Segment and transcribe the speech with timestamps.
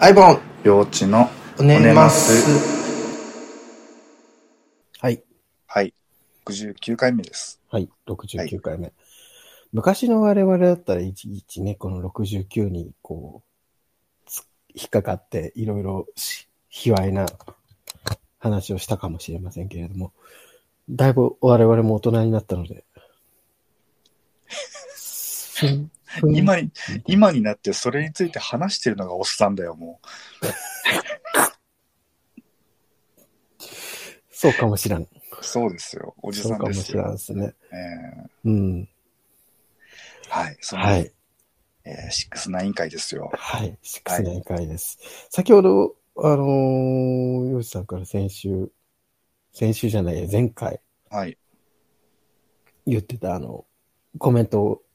[0.00, 1.28] アイボン、幼稚の
[1.58, 2.04] おねねま。
[2.04, 2.46] ます
[5.00, 5.20] はい。
[5.66, 5.92] はい。
[6.46, 7.60] 69回目です。
[7.68, 7.90] はい。
[8.06, 8.92] 69回目。
[9.72, 13.42] 昔の我々だったら、いちいちね、この69に、こ
[14.24, 17.26] う、つ引っかかって、いろいろし、卑猥な
[18.38, 20.12] 話をしたかもしれませんけれども、
[20.88, 22.84] だいぶ我々も大人になったので、
[26.34, 26.70] 今に、
[27.06, 30.00] 今になってそれについて話してるのがおっさんだよ、も
[34.30, 35.02] そうかもしらん。
[35.02, 35.08] う。
[35.40, 36.14] そうですよ。
[36.22, 36.92] おじそうかもし。
[36.92, 37.54] らんですね。
[37.72, 38.82] えうん。
[38.82, 38.86] ー
[40.28, 40.56] はい。
[40.60, 41.12] その、はい。
[41.84, 43.30] えー、シックスナイン回ですよ。
[43.34, 43.76] はい。
[43.82, 44.98] シックスナイン回です。
[45.30, 48.70] 先ほど、あのー、ヨシさんから先週、
[49.52, 51.36] 先週じゃないや、前回はい。
[52.86, 53.64] 言ってた、あの、
[54.18, 54.87] コメントを、あ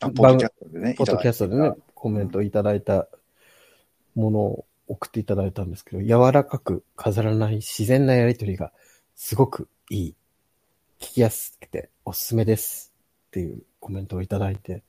[0.00, 3.06] ポッドキャストでね、ポッドキャストでねコメントをいただいた
[4.14, 8.72] ものを送っていただいたんですけど、柔らかく飾らない自然なやりとりが
[9.14, 10.14] すごくいい。
[10.98, 12.92] 聞きやすくておすすめです。
[13.28, 14.82] っていうコメントをいただいて、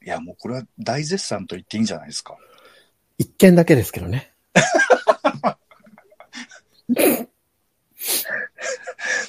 [0.00, 2.36] たいや、もうこれは大絶賛と言っていいんじゃないですか。
[3.18, 4.32] 一件だけですけどね。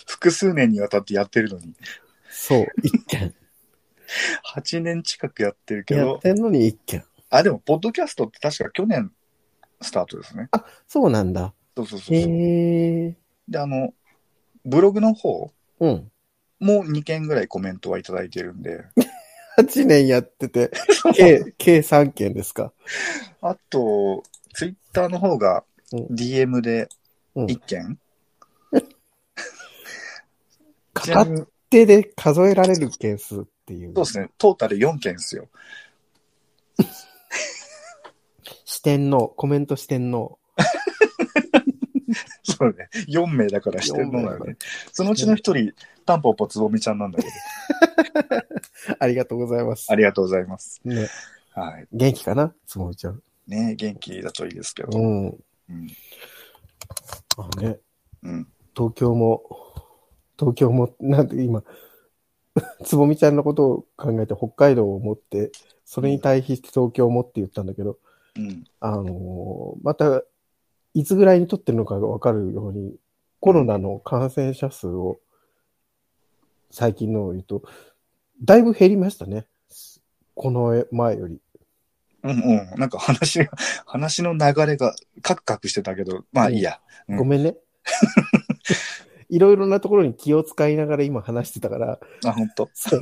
[0.07, 1.73] 複数年にわたってやってるのに、
[2.29, 3.33] そう、一件。
[4.55, 7.03] 8年近くやってるけやっど、てんのに一件。
[7.29, 9.11] あ、でも、ポッドキャストって確か去年
[9.81, 10.47] スタートですね。
[10.51, 11.53] あ、そうなんだ。
[11.77, 12.21] そうそうそうへ。
[13.07, 13.15] え。
[13.47, 13.93] で、あの、
[14.65, 16.11] ブログの方うん。
[16.59, 18.83] も2件ぐらいコメントはいただいてるんで、
[19.57, 20.71] 8年やってて、
[21.15, 22.73] 計、計3件ですか？
[23.41, 26.89] あと、ツイッターの方がうん DM で
[27.35, 27.99] うん1件、
[31.01, 33.93] ちな片みに手で数えられる件数っていう。
[33.93, 35.47] そうですね、トータル4件ですよ。
[38.65, 40.39] 視点の、コメント視点の。
[42.43, 44.57] そうね、4名だからしてるのだよね。
[44.91, 45.73] そのうちの1人、
[46.05, 47.29] タンポポつぼみちゃんなんだけど、
[48.99, 49.95] ありがとうございますあ。
[49.95, 50.81] りがとうございます。
[50.83, 51.07] ね、
[51.51, 51.87] はい。
[51.91, 52.53] 元気かな？
[52.65, 53.21] つもりちゃん。
[53.47, 54.97] ね元気だといいですけど。
[54.97, 55.25] うん。
[55.27, 55.87] うん。
[57.37, 57.79] あのね、
[58.23, 58.47] うん。
[58.75, 59.43] 東京も、
[60.37, 61.63] 東京も、なんて今、
[62.83, 65.51] つぼみちゃんのことを考えて北海道を持って、
[65.85, 67.97] それに対比して東京もって言ったんだけど、
[68.35, 68.63] うん。
[68.79, 70.23] あのーまた、
[70.93, 72.95] いつぐらいに撮ってるのかがわかるように、
[73.39, 75.19] コロナの感染者数を、
[76.71, 77.63] 最近のを言うと、
[78.43, 79.45] だいぶ減りましたね。
[80.35, 81.41] この前より。
[82.23, 82.35] うんう
[82.75, 82.79] ん。
[82.79, 83.49] なんか話が、
[83.85, 86.79] 話の流れがカクカクしてたけど、まあいいや。
[87.07, 87.55] うんごめんね。
[89.29, 92.69] いろいろなところに気を使いながら今話してたから、あ、本当。
[92.73, 93.01] そう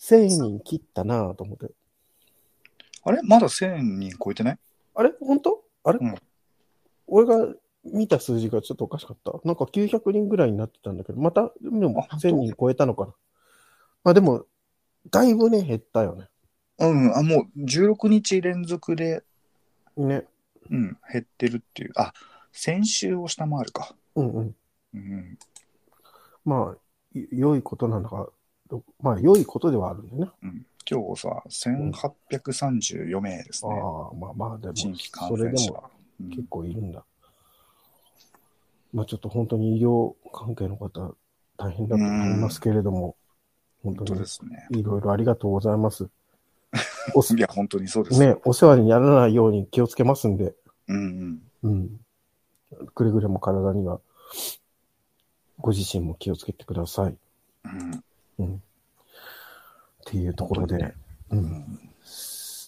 [0.00, 1.70] 1000人切ったなぁと思って。
[3.04, 3.22] あれ？
[3.22, 4.58] まだ1000人超えてない？
[4.94, 5.12] あれ？
[5.20, 6.14] 本当あれ、うん
[7.10, 7.54] 俺が
[7.84, 9.32] 見た数字がちょっとおかしかった。
[9.44, 13.14] なんか900人ぐらいになってたんだけど、また、でもあ本当1000人超えたのかな。
[14.04, 14.44] まあでも、
[15.10, 16.26] だいぶね、減ったよね。
[16.80, 17.16] うん。
[17.16, 19.22] あ、もう16日連続で、
[19.96, 20.24] ね。
[20.70, 21.92] うん、減ってるっていう。
[21.96, 22.12] あ、
[22.52, 23.94] 先週を下回るか。
[24.20, 24.54] うんうん。
[24.94, 25.38] うん。
[26.44, 28.28] まあ、い良いことなんだか、
[28.68, 30.30] どまあ、良いことではあるんだよね。
[30.42, 33.74] うん、今日さ、1834名ですね。
[33.74, 35.90] ああ、まあまあ、でも、それでも
[36.30, 37.04] 結構いるんだ。
[38.92, 41.14] まあちょっと本当に医療関係の方、
[41.56, 43.16] 大変だと思いますけれども、
[43.82, 44.66] 本当に本当ですね。
[44.70, 46.08] いろいろありがとうございます。
[47.14, 48.20] お すいや、本当にそうです。
[48.20, 50.54] ね、お世話にならないように気をつけますんで、
[50.88, 52.00] うんうん。
[52.72, 52.86] うん。
[52.94, 54.00] くれぐれも体には、
[55.58, 57.16] ご自身も気をつけてください。
[57.64, 58.04] うん
[58.38, 58.54] うん。
[58.56, 58.60] っ
[60.06, 60.94] ていうところで、う。
[61.30, 61.80] うんん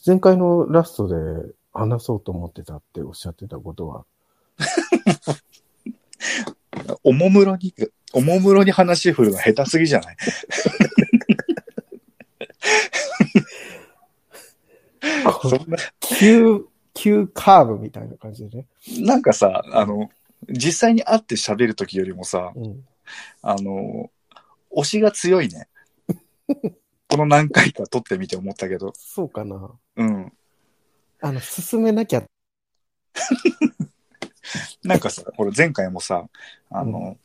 [0.07, 4.05] 前回のラストで話そうと思ってたっておっしゃってたことは、
[7.05, 7.75] おもむろに、
[8.13, 10.17] おもむろに話振るの下手すぎじゃない？
[15.43, 18.67] そんな、急、急カーブみたいな感じでね。
[19.01, 20.11] なんかさ、あの、
[20.49, 22.85] 実際に会って喋るときよりもさ、うん。
[23.43, 24.11] あの、
[24.77, 25.69] 推しが強いね。
[27.09, 29.71] この何回か撮ってみて思ったけど、そうかな。
[29.97, 30.33] うん。
[31.21, 32.23] あの、進めなきゃ。
[34.83, 36.29] なんかさ、これ前回もさ、
[36.71, 37.19] あの、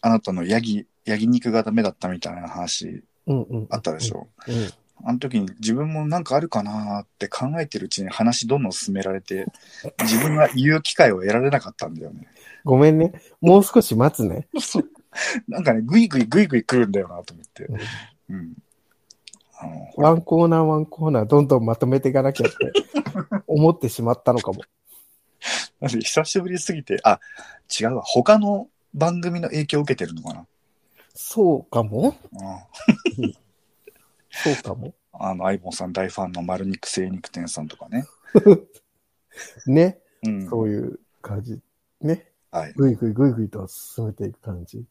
[0.00, 3.66] あなたのヤギ、ヤギ肉がダメだったみたいな話うんうん。
[3.70, 4.28] あったでしょ。
[4.46, 4.70] うん。
[5.04, 9.46] あの時に自分もなんかあるかなーって考えてるうちに話どんどん進められて、
[10.02, 12.26] 自分が言う機会を得られなかったんだよね。
[12.66, 13.12] ごめんね。
[13.40, 14.48] もう少し待つね。
[14.60, 14.90] そ う
[15.46, 17.68] なんかね、ぐいぐいぐいぐい来るんだよなと思って。
[18.28, 18.56] うん。
[19.56, 22.72] あの、ワンコーナーワンコーナーどんどんまとめていかなきゃって
[23.46, 24.62] 思ってしまったのかも。
[25.80, 27.20] なんで久しぶりすぎて、あ、
[27.80, 28.02] 違うわ。
[28.02, 30.44] 他の番組の影響を受けてるのかな。
[31.14, 32.16] そうかも
[33.16, 33.32] うん。
[34.30, 34.92] そうかも。
[35.12, 38.06] あの、アイボンさん大ファンの丸肉精肉店さんとかね。
[39.66, 40.00] ね。
[40.24, 40.50] うん。
[40.50, 41.60] そういう感じ。
[42.00, 42.26] ね。
[42.56, 42.72] はい。
[42.74, 44.78] ぐいぐいぐいぐいと進めていく感じ。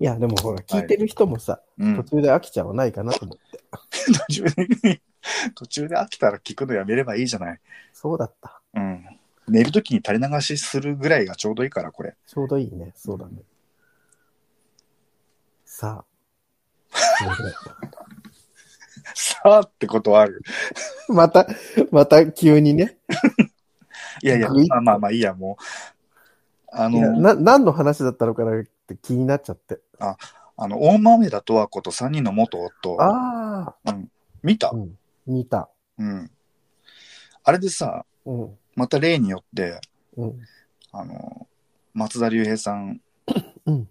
[0.00, 2.04] いや、でもほら、聞いてる人もさ、うん途。
[2.04, 3.60] 中で飽きちゃわないかなと思って。
[4.28, 5.02] 途中で、
[5.54, 7.60] 途中で飽きたら聞くのやめればいいじゃない。
[7.92, 8.62] そうだった。
[8.74, 9.04] うん。
[9.48, 12.16] 寝るときに垂れ流しするぐらいがちょうどいいから、これ。
[12.26, 12.92] ちょうどいいね。
[12.96, 13.42] そうだね。
[15.66, 16.04] さあ。
[19.14, 20.42] さあってことはある。
[21.08, 21.46] また、
[21.90, 22.96] また急にね。
[24.22, 25.62] いやいや、まあまあまあいいや、もう。
[26.70, 29.80] あの、な、何の話だったのかなって気になっちゃって。
[29.98, 30.16] あ
[30.68, 32.96] の、大豆田とわ子と3人の元夫。
[33.00, 33.74] あ
[34.42, 34.68] 見た？
[34.68, 34.98] あ、うん。
[35.26, 35.70] 見た。
[35.98, 36.30] うん。
[37.44, 38.58] あれでさ、うん。
[38.74, 39.80] また例によって、
[40.16, 40.40] うん。
[40.92, 41.46] あの、
[41.94, 43.00] 松田龍平さん
[43.66, 43.88] うん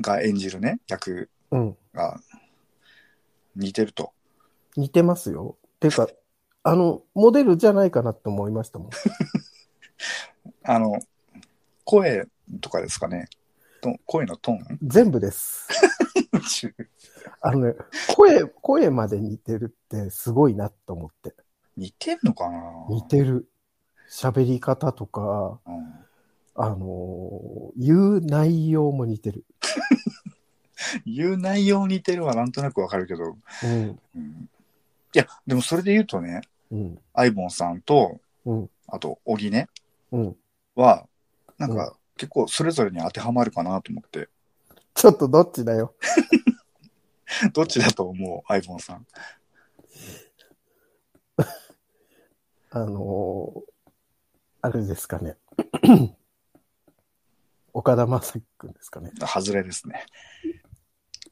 [0.00, 1.76] が演じるね、役うん。
[1.92, 2.18] が
[3.54, 4.12] 似てると。
[4.76, 5.58] 似てますよ。
[5.80, 6.08] ていうか、
[6.64, 8.90] あの、モデルじゃないかなって思いましたもん。
[10.64, 10.98] あの、
[11.84, 12.28] 声
[12.60, 13.28] とかですかね。
[13.80, 14.78] と声のトーン？
[14.82, 15.68] 全部です。
[17.40, 17.74] あのね、
[18.14, 21.34] 声、声まで似てるってすごいなと思って。
[21.76, 22.60] 似てんのかな？
[22.88, 23.48] 似てる。
[24.08, 25.94] 喋り方とか、うん
[26.54, 29.44] あのー言う内容も似てる。
[31.06, 34.00] 言う内容似てるはなんとなくわかるけど、うん。
[34.14, 34.50] うん
[35.14, 36.40] いや、でもそれで言うとね、
[36.72, 36.98] うん。
[37.14, 38.70] アイボンさんと、うん。
[38.88, 39.68] あと、小木ね、
[40.10, 40.36] うん。
[40.74, 41.06] は、
[41.58, 44.28] なんうか、結構それぞれに当てはまるかなと思って。
[44.94, 45.94] ちょっとどっちだよ。
[47.54, 49.06] どっちだと思うアイボンさん。
[52.70, 53.72] あのー
[54.64, 55.36] あれですかね。
[57.74, 59.10] 岡田将生くんですかね。
[59.26, 60.06] 外れですね。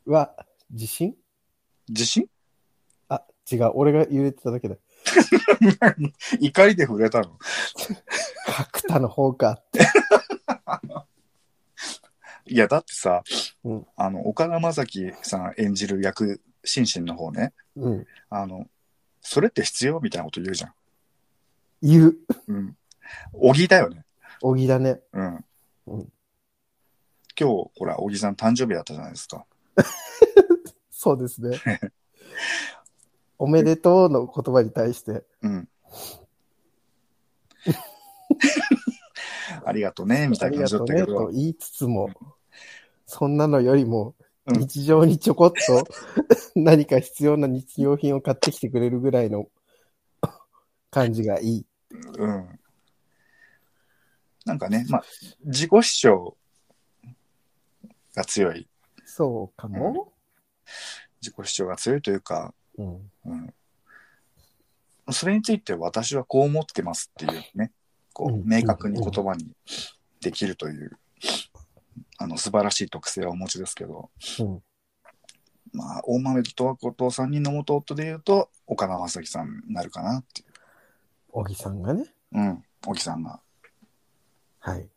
[0.05, 0.35] は、
[0.69, 1.15] 自信
[1.89, 2.29] 自信
[3.09, 3.71] あ、違う。
[3.75, 4.75] 俺が揺れてただけだ。
[6.41, 7.39] 怒りで触れたの？
[8.47, 9.81] 角田の方かって。
[12.47, 13.23] いや、だってさ、
[13.65, 18.07] うんあの、岡田将生さん演じる役、シンシンの方ね、うん。
[18.29, 18.69] あの、
[19.21, 20.75] それって必要みたいなこと言うじゃん。
[21.83, 22.17] 言う。
[22.49, 22.77] うん。
[23.33, 24.05] 小木だよね。
[24.41, 25.01] 小木だね。
[25.13, 25.45] うん。
[25.87, 26.13] うん
[27.41, 29.47] 今日、ほら、小木さん誕生日だったじゃないですか。
[30.93, 31.59] そうですね。
[33.41, 35.67] おめでとうの言葉に対して、うん。
[39.65, 41.27] ありがとうね、みたあいな感じだりがとうねったけど。
[41.27, 42.11] と言いつつも、
[43.07, 44.15] そんなのよりも、
[44.47, 45.85] うん日常にちょこっと
[46.57, 49.49] 何か必要な日用品を買ってきてくれるぐらいの
[50.91, 51.67] 感じがいい。
[52.19, 52.61] うん。
[54.45, 55.05] なんかね、まあ、
[55.45, 56.37] 自己主張
[58.15, 58.69] が強い。
[59.05, 60.13] そうかも、
[61.23, 65.13] 自己主張が強いというか、うん、うん。
[65.13, 67.73] それについて私はこう思ってますっていうね、
[68.13, 69.53] こう明確に言葉に
[70.21, 70.99] できるという、
[72.19, 74.11] あの、素晴らしい特性はお持ちですけど、
[74.41, 74.63] うん。
[75.73, 80.45] まあ、大豆と十和子と3人の元夫で言うと、岡田将生さんになるかなってい
[81.31, 82.05] 小木さんがね。
[82.33, 82.39] う。
[82.39, 83.41] うん、小木さんが。
[84.59, 84.89] はい。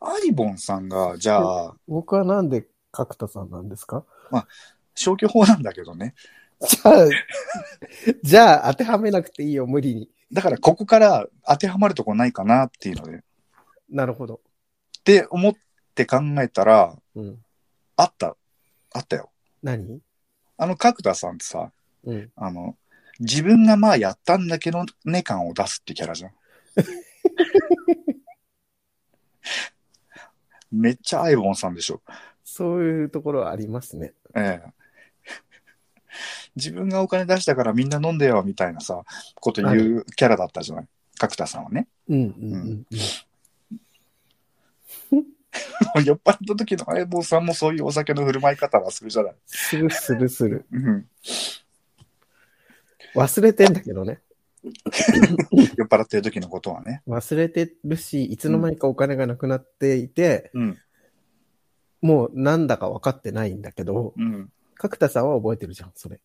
[0.00, 4.04] アイボンさんが、じゃあ、僕はなんで角田さんなんですか？
[4.94, 6.14] 消去法なんだけどね。
[6.60, 7.08] じゃあ、
[8.22, 10.10] じゃあ当てはめなくていいよ、無理に。
[10.32, 13.16] だから、ここから当てはまるとこないかなっていうので。
[13.16, 13.20] っ
[13.90, 14.40] なるほど。
[15.04, 15.54] て思っ
[15.94, 17.38] て考えたら、うん。
[17.96, 18.36] あった。
[18.92, 19.30] あったよ。
[19.62, 20.00] 何？
[20.56, 21.70] あの、角田さんってさ、
[22.04, 22.30] うん。
[22.36, 22.76] あの、
[23.20, 26.32] 自分がまあやったんだけどね感を出すってキャラじゃん。
[30.70, 32.02] めっちゃアイボンさんでしょ。
[32.44, 34.12] そういうところはありますね。
[34.34, 34.64] ええ。
[36.56, 39.02] 自分がお金出したからみんな飲んでよみたいなさ、
[39.36, 40.88] こと言うキャラだったじゃない？
[41.18, 41.86] 角田さんはね。
[42.08, 42.86] うんうんうん
[45.12, 45.24] うん。
[46.04, 49.34] 酔っ払った時の相棒さんもそういうお酒の振る舞い方はするじゃない。
[49.46, 50.66] するするする。
[50.70, 51.08] うん。
[53.14, 54.20] 忘れてんだけどね。
[55.76, 57.02] 酔っ払ってる時のことはね。
[57.06, 60.78] 忘れてるし、いつの間にかお金がなくなっていて、うん。
[62.02, 64.52] もうなんだか分かってないんだけど、うん。
[64.74, 66.20] 角田さんは覚えてるじゃん、それ。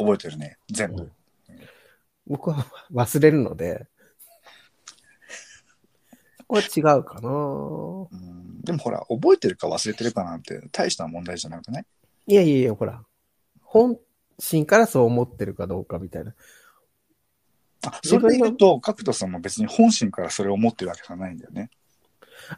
[0.00, 0.58] 覚えてるね。
[0.70, 1.10] 全部。
[2.26, 3.86] 僕は忘れるので、
[6.46, 11.84] ここは違うかなうん、でもほら、覚えてるか忘れてるかなんて大した問題じゃなくない？
[12.26, 13.04] いやいやいや、ほら、
[13.62, 13.98] 本
[14.38, 16.34] 心からそう思ってるかどうかみたいな。
[17.86, 21.70] あ、それで言うと、角田さんも別に本心からそれを思ってるわけじゃないんだよね。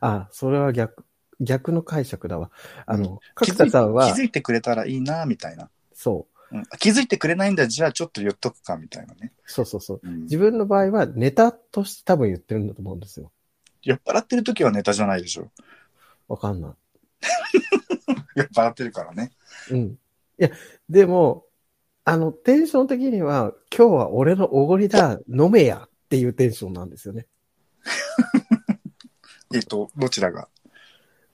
[0.01, 1.05] あ、それは逆、
[1.41, 2.51] 逆の解釈だわ。
[2.87, 5.71] あの、角田さんは気、づいてくれたらいいな、みたいな。
[5.95, 9.33] そう、うん、気づいてくれないんだ、じゃあちょっと言っとくか、みたいなね。
[9.47, 10.01] そうそうそう。
[10.03, 13.33] うん、自分の場合はネタとして多分言ってるんだと思うんですよ。
[13.83, 15.51] 酔っ払ってる時はネタじゃないでしょ。
[16.29, 16.73] わかんない。
[18.37, 19.33] 酔っ払ってるからね。
[19.71, 19.79] うん。
[19.81, 19.99] い
[20.39, 20.51] や、
[20.89, 21.47] でも、
[22.05, 27.27] あの、テンション的には、今日は俺のおごりだ、飲めやっていうテンションなんですよね。
[29.55, 30.49] えっと、どちらが？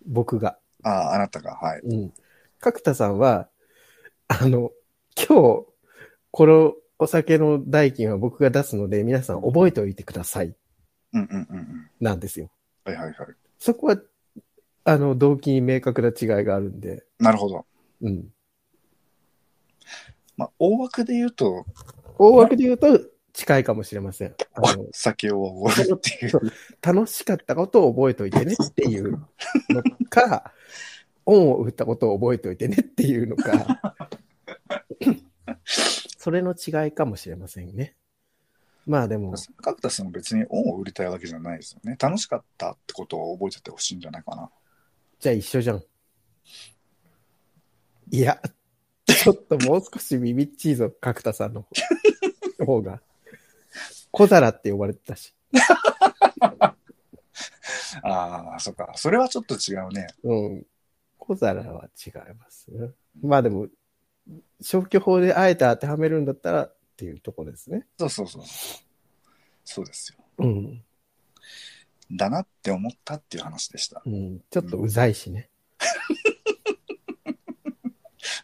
[0.06, 0.58] 僕が。
[0.82, 1.80] ああ、あなたが、はい。
[1.80, 2.12] うん。
[2.60, 3.48] 角田さんは、
[4.26, 4.72] あの、
[5.26, 5.66] 今日、
[6.30, 10.54] このお酒の代金は僕が出すので、皆さん覚えておいてください。
[11.12, 11.90] うんうんうんうん。
[12.00, 12.50] なんですよ。
[12.84, 13.16] はいはいはい。
[13.58, 14.00] そこは、
[14.84, 17.66] あの、動機に明確な違いがあるんで、なるほど。
[18.02, 18.28] うん。
[20.36, 21.66] まあ、大枠で言うと、
[22.16, 23.00] 大枠で言うと、
[23.32, 24.34] 近いかもしれません。
[24.54, 26.40] あの、酒をおごるっていう。
[26.80, 29.12] 楽しかったことを覚えておいてねっていう
[29.68, 30.52] のか、
[31.26, 34.08] 恩を売ったことを覚えておいてねっていうのか、
[35.64, 37.94] それの違いかもしれませんね。
[38.86, 41.96] まあでも、角田さんも別に恩を売りたいわけじゃないですよね。
[42.00, 44.50] 楽しかったってことを覚えててほしいんじゃないかな。
[45.20, 45.82] じゃあ一緒じゃん。
[48.10, 48.40] いや、
[49.06, 51.66] ちょっともう少しビビッチーぞ、角田さんの
[52.64, 53.02] 方が。
[54.10, 55.34] 小皿って呼ばれてたし。
[58.02, 58.92] ああ、そっか。
[58.96, 60.06] それはちょっと違うね。
[60.22, 60.66] うん。
[61.18, 62.90] 小皿は違いますね。
[63.22, 63.68] まあでも、
[64.60, 67.86] 消去法であえて当てはめるんだったらっていうとこですね。
[67.98, 68.42] そうそうそう。
[69.64, 70.24] そうですよ。
[70.38, 70.82] うん。
[72.10, 74.02] だなって思ったっていう話でした。
[74.04, 74.40] うん。
[74.50, 75.50] ちょっとうざいしね。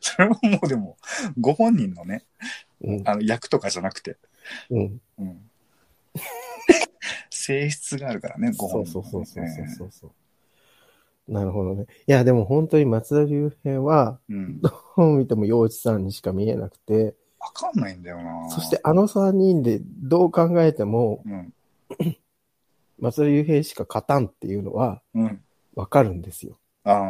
[0.00, 0.96] それはもうでも、
[1.40, 2.24] ご本人のね、
[2.80, 3.08] うん。
[3.08, 4.16] あの役とかじゃなくて、
[4.70, 5.00] うん。
[5.18, 5.50] うん、
[7.30, 10.12] 性質があるからね、ごそう本人のね、そうそうそうそうそう。
[11.26, 11.86] なるほどね。
[12.06, 14.60] いや、でも本当に松田龍平は、うん。
[14.60, 18.50] どう見ても陽一さんにしか見えなくて、わかんないんだよな。
[18.50, 21.54] そして、あの3人でどう考えても、うん。
[22.98, 25.42] 松田龍平しか勝たんっていうのはうん。
[25.74, 26.58] わかるんですよ。
[26.84, 27.00] ああ。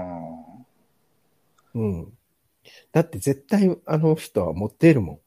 [1.74, 2.12] うん。
[2.92, 5.18] だって絶対あの人は持っているもん。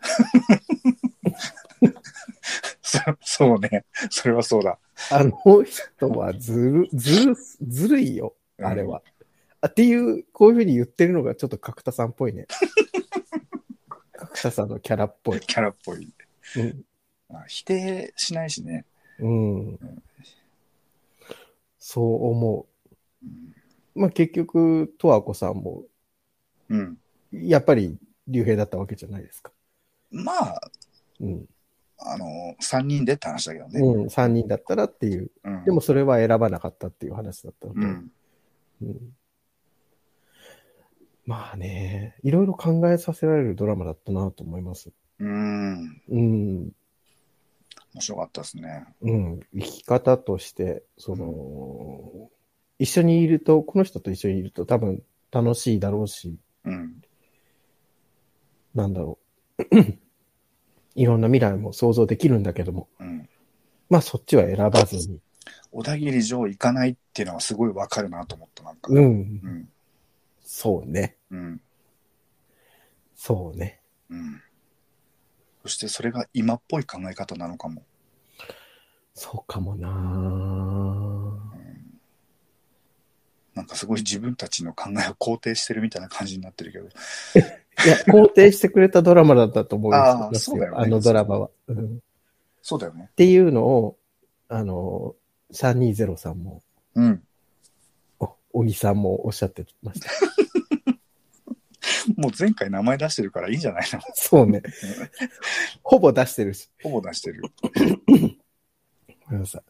[2.96, 3.84] そ そうね。
[4.10, 4.78] それはそうだ。
[5.10, 5.32] あの
[5.64, 8.34] 人はずる、ずる、ずるいよ。
[8.58, 9.02] あれは。
[9.60, 12.46] あっていう、こういうふうに言ってるのがちょっと角田さんっぽいね。
[14.12, 15.40] 角田さんのキャラっぽい。
[15.40, 16.12] キャラっぽい。
[16.56, 16.84] うん。
[17.28, 18.84] あ否定しないしね。
[19.18, 19.78] うん。
[21.78, 22.66] そう思
[23.22, 23.28] うん。
[23.94, 24.00] う。
[24.00, 25.84] まあ結局、十和子さんも、
[26.68, 26.98] うん、
[27.32, 27.98] やっぱり
[28.28, 29.52] 竜兵だったわけじゃないですか。
[30.10, 30.60] まあ、
[31.20, 31.46] うん。
[31.98, 32.26] あの、
[32.60, 33.80] 三人でって話だけどね。
[33.80, 35.30] うん、3人だったらっていう。
[35.44, 35.64] うん。
[35.64, 37.80] でもそれは選ばなかったっていう話だったので。
[37.80, 38.10] うん。
[38.82, 38.96] うん
[41.26, 44.92] まあね、いろいろ考えさせられるドラマだったなと思います。
[45.18, 46.02] うん。
[46.08, 46.72] うん。
[47.94, 48.86] 面白かったですね。
[49.02, 49.40] うん。
[49.52, 52.30] 生き方として、その、
[52.78, 57.02] 一緒にいると、この人と一緒にいると多分楽しいだろうし、うん。
[58.74, 59.18] なんだろ
[59.58, 60.05] う。
[60.96, 63.28] いろんな未来も想像できるんだけども、うん。
[63.88, 65.20] まあそっちは選ばずに。
[65.70, 68.90] 小田切城行かないっていうのはすごいわかるなと思った、なんか。
[68.90, 69.00] うん。
[69.00, 69.68] うん。
[70.42, 71.16] そうね。
[71.30, 71.60] うん。
[73.14, 73.80] そうね。
[74.10, 74.42] うん。
[75.62, 77.84] そしてそれが今っぽい考え方なのかも。
[79.14, 79.88] そうかもな
[83.54, 86.88] なんかすごい自分たちの考えを肯定してるみたいな感じになってるけど。
[87.84, 91.96] いや、肯定してくれたドラマだったと思いますあーそうだよねあのドラマは、うん。
[91.96, 91.98] っ
[92.62, 93.10] そうだよね。
[93.16, 93.96] ていうのを、
[94.48, 95.14] あの、
[95.52, 96.62] 320さんも、
[96.94, 97.22] うん。
[98.18, 100.10] お小木さんもおっしゃってました。
[102.16, 104.00] もう前回名前出してるからいいんじゃないの？
[104.14, 104.62] そうね。
[105.82, 106.70] ほぼ出してるし。
[106.82, 107.42] ほぼ出してる。
[109.26, 109.62] ごめんなさい。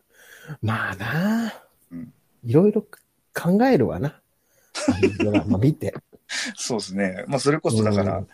[0.63, 2.13] まあなあうん
[2.45, 2.83] いろいろ
[3.35, 4.21] 考えるわな。
[4.89, 5.95] あのドラマ見て。
[6.57, 7.25] そうですね。
[7.29, 8.29] まあそれこそだから、うん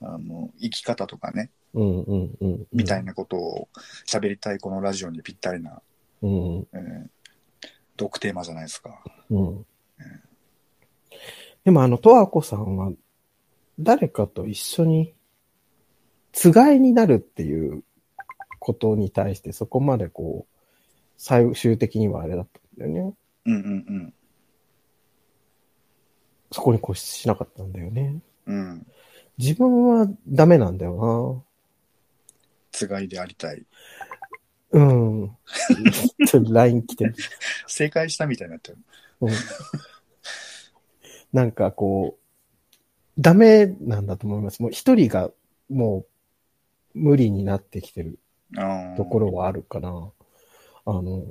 [0.00, 2.66] あの、生き方とかね、うんうんうん。
[2.72, 3.68] みたいなことを
[4.06, 5.82] 喋りたいこのラジオにぴったりな、
[6.22, 6.66] うん。
[6.72, 7.08] えー
[7.98, 9.02] トークテーマじゃないですか。
[9.28, 9.66] うん。
[11.64, 12.92] でもあの、とわこさんは、
[13.78, 15.14] 誰かと一緒に、
[16.32, 17.82] つがいになるっていう
[18.60, 20.58] ことに対して、そこまでこう、
[21.16, 23.14] 最終的にはあれだったんだよね。
[23.46, 24.14] うんうん
[26.50, 28.20] そこに固執しなかったんだよね。
[28.46, 28.86] うん。
[29.36, 31.44] 自分はダメなんだよ
[32.72, 33.62] つがいでありたい。
[34.72, 34.80] な。
[34.80, 35.36] うん。
[36.26, 37.14] ちょっと LINE 来てる。
[37.66, 38.78] 正解したみたいになってる。
[39.20, 39.30] うん
[41.32, 44.62] なんかこう、ダメなんだと思います。
[44.62, 45.30] もう一人が
[45.68, 46.06] も
[46.94, 48.18] う無理になってきてる
[48.96, 50.10] ところはあるかな。
[50.86, 51.26] あの、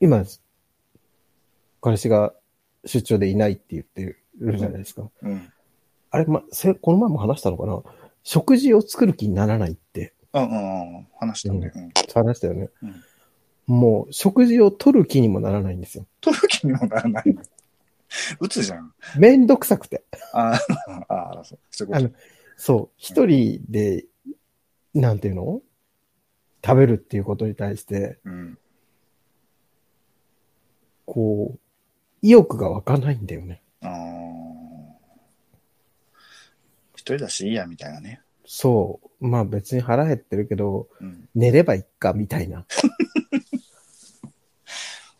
[0.00, 0.24] 今、
[1.82, 2.32] 彼氏が
[2.84, 5.08] 出張でいないって言ってるじゃないですか。
[5.22, 5.52] うん。
[6.10, 7.82] あれ、ま、せこの前も話したのかな？
[8.22, 11.08] 食事を作る気にならないってうんうんうん。
[11.18, 11.72] 話したね。
[11.74, 11.92] うん。
[12.14, 12.68] 話したよね。
[12.82, 13.02] うん
[13.66, 16.06] もう食事を取る気にもならないんですよ。
[16.20, 17.24] 取る気にもならない。
[18.40, 18.92] 打つじゃん。
[19.18, 20.04] めんどくさくて。
[20.32, 22.10] あーあー、そうあの、
[22.56, 24.04] そう、一人で、
[24.94, 25.62] なんていうの？
[26.64, 28.30] 食べるっていうことに対して、と。
[28.30, 28.58] うん。
[31.06, 31.60] こう、
[32.22, 33.60] 意欲が湧かないんだよね。
[33.82, 33.90] ああ。
[36.94, 38.20] 一人だしいいや、みたいなね。
[38.46, 39.26] そう。
[39.26, 41.28] まあ別に腹減ってるけど、うん。
[41.34, 42.64] 寝ればいっか、みたいな。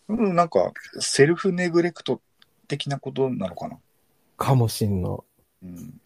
[0.09, 2.21] うん、なんか、セルフネグレクト
[2.69, 3.79] 的なことなのかな。
[4.37, 5.25] かもしんの。
[5.63, 6.01] うん。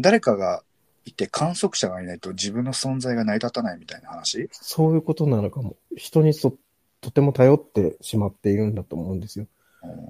[0.00, 0.64] 誰かが
[1.04, 4.48] いて観測者がいないと自分の存在が成り立たないみたいな話？
[4.50, 5.76] そういうことなのかも。
[5.96, 6.56] 人にそ
[7.00, 9.46] とても頼ってしまっているんだと思うんですよ。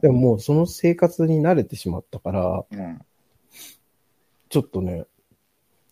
[0.02, 3.00] でももうその生活に慣れてしまったから、うん。
[4.48, 5.04] ちょっとね、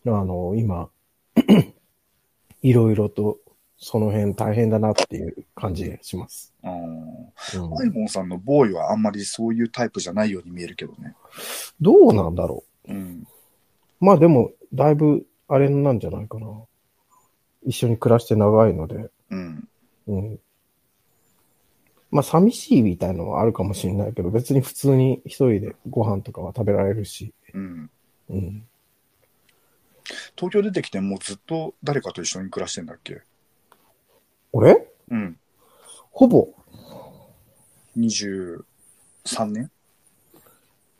[0.05, 0.89] あの、今、
[2.61, 3.39] いろいろと
[3.83, 6.53] その辺大変だなっていう感じがします。
[6.63, 11.15] あうんアイモンさんのボーイはあんまりそういうタイプじゃないように見えるけどね。
[11.81, 13.27] どうなんだろうん。
[14.01, 14.05] う。
[14.05, 16.47] まあでも、だいぶ、あれなんじゃないかな。
[17.65, 19.67] 一緒に暮らして長いので、うん。
[20.07, 20.39] うん。
[22.13, 27.89] まあ寂しいみたいのはあるかもしれないけど、別に普通に一人でご飯とかは食べられるし、うん。
[28.29, 28.67] うん。
[30.35, 33.21] 東京出てきてもうずっと誰かと一緒に暮らしてんだっけ？
[34.51, 34.87] 俺？
[35.09, 35.39] うん。
[36.11, 36.53] ほぼ
[37.97, 38.63] 23
[39.47, 39.71] 年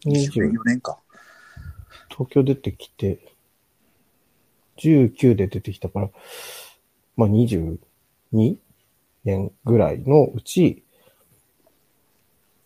[0.05, 0.99] ？20 ?24 年か。
[2.09, 3.19] 東京出てきて、
[4.77, 6.09] 19で出てきたから、
[7.15, 7.77] まあ22
[9.23, 10.82] 年ぐらいのうち、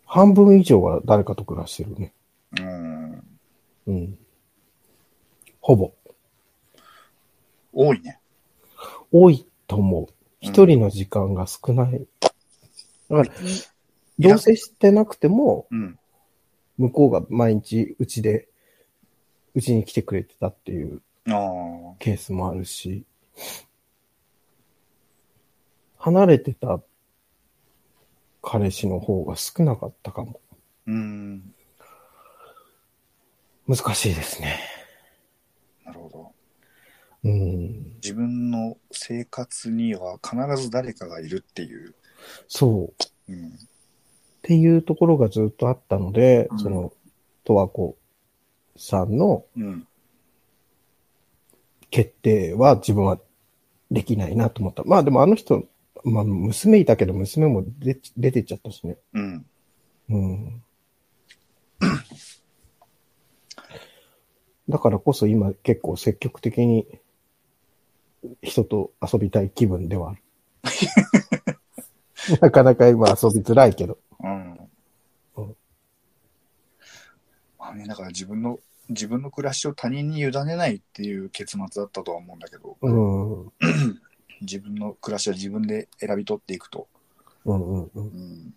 [0.08, 2.13] 半分以上は誰かと暮らしてるね。
[2.58, 3.24] うん。
[3.88, 4.17] うん。
[5.60, 5.91] ほぼ。
[7.74, 8.20] 多いね。
[9.12, 10.08] 多いと思う。
[10.39, 12.08] 一人の時間が少ない。
[12.22, 12.30] だ
[13.17, 13.24] から、
[14.17, 16.00] 同棲してなくても、うん。
[16.78, 18.48] 向こうが毎日うちで、
[19.56, 21.02] うちに来てくれてたっていう。
[22.00, 23.04] ケースもあるし、
[25.98, 26.80] 離れてた
[28.50, 30.40] 彼氏の方が少なかったかも。
[30.86, 31.54] うん。
[33.68, 34.58] 難しいですね。
[35.86, 36.32] なるほど。
[37.26, 37.96] うん。
[37.96, 41.94] 自分の生活には必ず誰かがいるっていう。
[42.48, 42.94] そ
[43.28, 43.34] う。
[43.34, 43.50] うん。
[43.50, 43.52] っ
[44.44, 46.94] ていうところがずっとあったので、うんその、
[47.44, 47.98] 十和子
[48.78, 49.86] さんのうん。
[51.92, 53.20] 決定は自分は
[53.92, 54.84] できないなと思った。
[54.86, 55.66] まあでもあの人、
[56.08, 58.98] まあ娘いたけど娘も出出てっちゃったしね。
[59.13, 59.46] うん。
[60.10, 60.63] うん。
[64.70, 66.88] だからこそ今結構積極的に
[68.41, 70.22] 人と遊びたい気分ではある。
[72.41, 73.98] なかなか今遊びづらいけど。
[74.20, 74.54] うん。
[75.38, 75.56] うん
[77.60, 83.52] まあね、だから自分の、自分の暮らしを他人に委ねないっていう結末だったとは思うんだけど、うん。
[84.41, 86.88] 自分の暮らしは自分で選び取っていくと。
[87.45, 88.04] うんうんうん。
[88.04, 88.54] うん。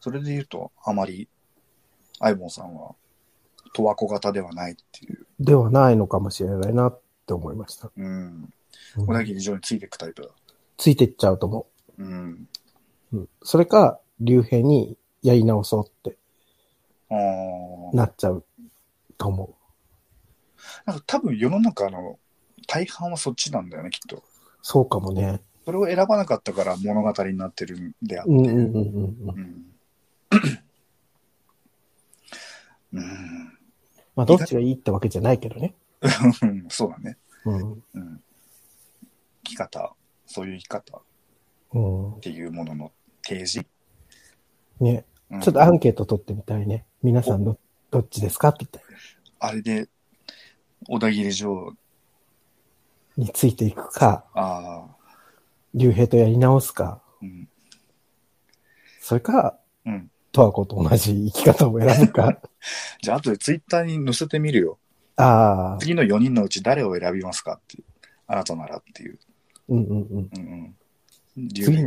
[0.00, 1.28] それで言うと、あまり、
[2.20, 2.94] アイボンさんは、
[3.74, 5.26] 十和子型ではないっていう。
[5.40, 7.90] ではないのかもしれないなって思いました。
[7.96, 8.06] うん。
[8.06, 10.28] うん小田切城についていくタイプだ。
[10.78, 11.66] ついてっちゃうと思
[11.98, 12.48] うん。
[13.12, 13.16] う。
[13.16, 13.28] うん。
[13.42, 16.16] それか、竜兵にやり直そうって。
[17.92, 18.44] なっちゃう
[19.18, 19.56] と思
[20.84, 22.18] なんか多分世の中の
[22.66, 24.16] 大半はそっちなんだよね、きっと。
[24.16, 24.22] う。
[24.62, 25.40] そうかもね。
[25.64, 28.30] それを選ばなかったから物語になってるんであって。
[28.30, 29.66] うんうんうんうん
[32.92, 33.58] うん。
[34.14, 35.74] まあ、どっちがいいってわけじゃないけどね。
[36.68, 37.18] そうだね。
[37.44, 37.82] うん。
[37.94, 38.22] うん。
[39.44, 41.02] 生き方、そういう生き方っ
[41.74, 42.20] うん。
[42.20, 43.66] ていうものの提示。
[44.80, 45.04] ね。
[45.30, 46.86] うんちょっとアンケート取ってみたいね。
[47.02, 47.58] 皆さんど、
[47.90, 48.80] どっちですかって言って。
[49.40, 49.88] あれで、
[50.88, 51.74] 小田切城、
[53.16, 54.96] についていくか、ああ、
[55.74, 57.48] 竜兵とやり直すか、うん。
[59.00, 60.10] それか、うん。
[60.32, 62.38] トワコと同じ生き方を選ぶか。
[63.00, 64.78] じゃあ、後でツイッターに載せてみるよ。
[65.16, 67.84] ああ、次の4人のうち誰を選びますかっていう。
[68.26, 69.18] あなたならっていう。
[69.68, 70.30] うんうんうん。
[70.36, 70.76] うん
[71.36, 71.48] うん。
[71.48, 71.86] 竜次兵、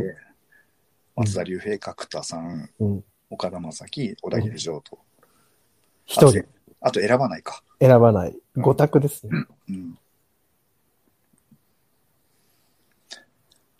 [1.16, 3.04] 松田竜兵、角田さん、うん。
[3.28, 4.98] 岡田将生、小田切城と。
[6.06, 6.44] 一人
[6.80, 7.62] あと選ばないか。
[7.78, 8.36] 選ばない。
[8.56, 9.44] 五択ですね。
[9.68, 9.98] うん。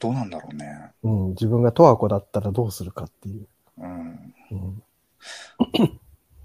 [0.01, 0.91] どうなんだろうね。
[1.03, 1.29] うん。
[1.31, 3.47] 自分がトワコだったらどうするかっていう。
[3.79, 4.35] うん。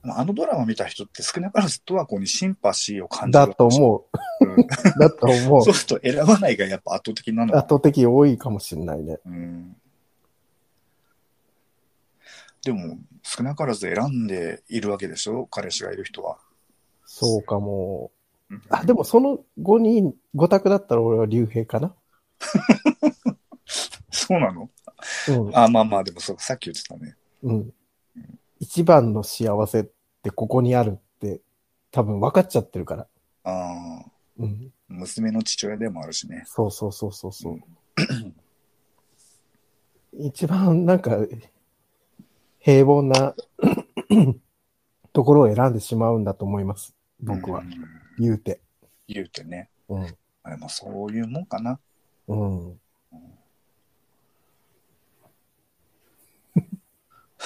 [0.03, 3.47] うん、あのドラマ見た人って少なからずとはこにシンパシーを感じる。
[3.47, 4.99] だと思う。
[4.99, 5.73] だと思うそう。
[5.73, 9.17] すると選ばないがやっぱ圧倒的なのか圧倒的多いかもしれないね。
[9.25, 9.75] うん。
[12.63, 15.47] でも、少なからず選んでいるわけでしょ？
[15.47, 16.37] 彼氏がいる人は。
[17.05, 18.11] そうかも。
[18.49, 21.95] うんあ、でもその5人、5択だったら俺は竜兵かな。
[24.27, 24.69] そうなの？
[25.29, 25.57] うん。
[25.57, 27.15] あ、まあまあ、でもそう、さっき言ってたね。
[27.43, 27.73] うん。
[28.59, 29.85] 一番の幸せっ
[30.23, 31.41] てここにあるって
[31.91, 33.07] 多分分かっちゃってるから。
[33.43, 34.05] ああ、
[34.39, 34.71] うん。
[34.87, 36.43] 娘の父親でもあるしね。
[36.45, 37.59] そうそうそうそうそう。
[40.17, 41.17] 一番なんか
[42.59, 43.35] 平凡な
[45.11, 46.95] ところを選んでしまうんだと思います。
[47.19, 47.63] 僕はう。
[47.63, 47.69] ん
[48.17, 48.61] 言うて。
[49.07, 49.69] 言うてね。
[49.89, 50.15] うん。
[50.43, 51.79] あれもそういうもんかな。
[52.27, 52.79] うん。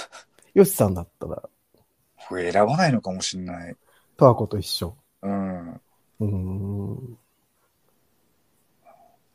[0.53, 1.49] よしさんだったら、
[2.27, 3.75] これ選ばないのかもしんない。
[4.17, 4.97] トワコと一緒。
[5.21, 5.73] うん。
[5.73, 7.17] うーん。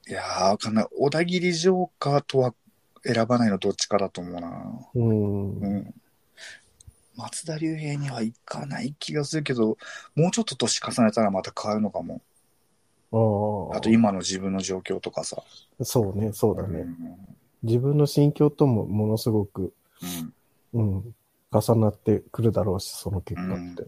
[0.07, 0.87] いやー、わかんない。
[0.99, 2.55] 小田切城かとは
[3.03, 4.89] 選ばないのどっちかだと思うな。
[4.95, 5.59] うん。
[5.61, 5.95] うん。
[7.17, 9.79] 松田龍平にはいかない気がするけど、
[10.15, 12.21] もうちょっと年重ねたらまた変わるのかも。
[13.73, 15.43] ああと今の自分の状況とかさ。
[15.81, 15.85] あ。
[15.85, 16.81] そうね、そうだね。
[16.81, 19.73] うん自分の心境ともものすごく、
[20.03, 20.35] うん
[20.75, 21.15] うん、
[21.53, 23.87] 重なってくるだろうし、その結果って。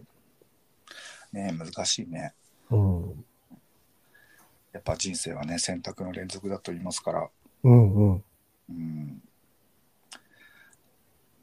[1.33, 2.33] ね難しいね。
[2.71, 3.25] うん。
[4.71, 7.29] やっぱ人生はね、選択の連続だと言いますから。
[7.63, 8.23] うんうん。
[8.69, 9.07] うん。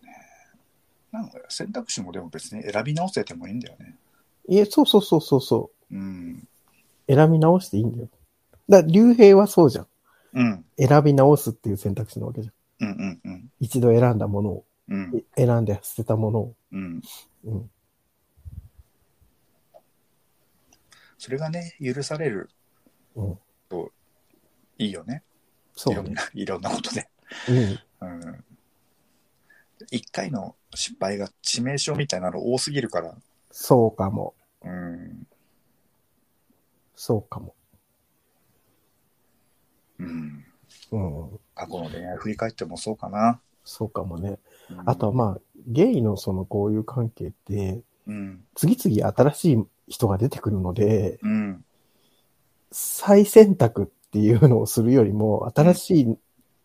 [0.03, 0.17] ね
[1.13, 3.97] なんか選択肢もでも別に選び直せてもいいんだよね。
[4.49, 6.49] いえ、そうそうそうそうそうん。
[7.09, 7.15] う。
[7.15, 8.09] 選び直していいんだよ。
[8.69, 9.87] だから、竜兵はそうじゃん。
[10.35, 10.65] うん。
[10.79, 12.55] 選び直すっていう選択肢なわけじゃん。
[12.81, 13.51] うんうんうん。
[13.61, 15.25] 一度選んだものを、うん。
[15.37, 16.55] 選んで捨てたものを。
[16.73, 17.03] うん。
[17.44, 17.70] うん。
[21.18, 22.51] それがね、許される
[23.14, 23.38] うん。
[23.68, 23.92] と
[24.79, 25.23] いいよね。
[25.75, 26.01] そうね。
[26.01, 27.09] いろんな、 いろんなことで。
[28.01, 28.18] うん。
[28.23, 28.44] うん。
[29.90, 33.16] 一回の失敗が致命傷みたいなの多すぎるから。
[33.51, 34.35] そうかも。
[34.62, 35.27] うん。
[36.94, 37.55] そうかも。
[39.99, 40.44] うん。
[40.90, 41.40] うん。
[41.55, 43.40] 過去の恋愛振り返ってもそうかな。
[43.64, 44.38] そうかもね。
[44.70, 48.44] うんあとはまあ、ゲイのその交友関係って、うん。
[48.55, 51.64] 次々新しい人が出てくるので、うん。
[52.70, 56.18] 再選択っていうのをするよりも、新しい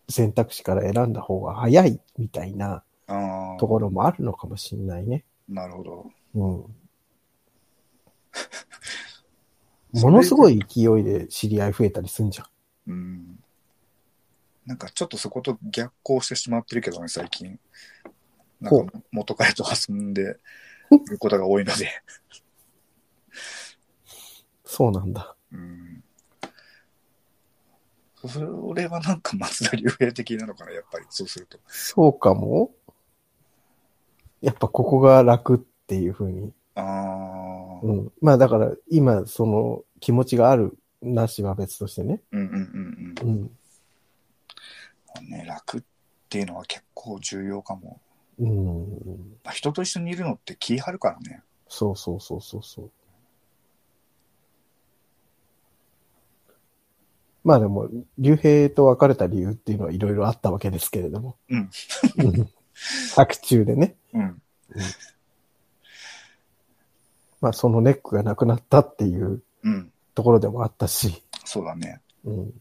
[0.09, 2.83] 選択肢から選んだ方が早いみたいな。
[3.59, 5.25] ところもあるのかもしれないね。
[5.47, 6.11] なるほど。
[6.35, 6.65] うん。
[10.01, 12.47] ものすごい勢いで知り合い増えたりすんじゃん。
[12.87, 13.38] うん。
[14.69, 17.59] なんかちょっとそこと逆行してしまってるけどね、最近。
[18.61, 20.25] なほんか元彼と遊んでい
[21.09, 21.89] ることが多いので。
[24.63, 25.35] そうなんだ。
[25.51, 26.03] うん。
[28.27, 31.57] それはなんか松田龍平的なのかな、やっぱり、そうすると。
[31.65, 32.69] そうかも
[34.39, 36.53] やっぱここが楽っていうふうに。
[36.75, 37.79] ああ。
[37.81, 38.11] うん。
[38.21, 42.21] まあだから今その気持ちがあるなしは別としてね。
[42.31, 43.29] うんうんうんうん。
[43.29, 43.58] うん。
[45.21, 45.81] ね、楽っ
[46.29, 47.99] ていうのは結構重要かも。
[48.39, 48.87] うん。
[49.43, 51.43] まあ、人と一緒にいるのって気張るからね。
[51.67, 52.91] そうそうそうそうそう。
[57.43, 61.37] まあでも、竜兵と別れた理由っていうのはいろいろあったわけですけれども。
[61.49, 61.69] うん。
[62.17, 62.49] う ん
[63.09, 63.95] 作中でね。
[64.13, 64.41] うん。
[67.41, 69.91] まあそのネックがなくなったっていううん。
[70.15, 71.23] ところでもあったし。
[71.45, 72.01] そうだね。
[72.25, 72.53] うん。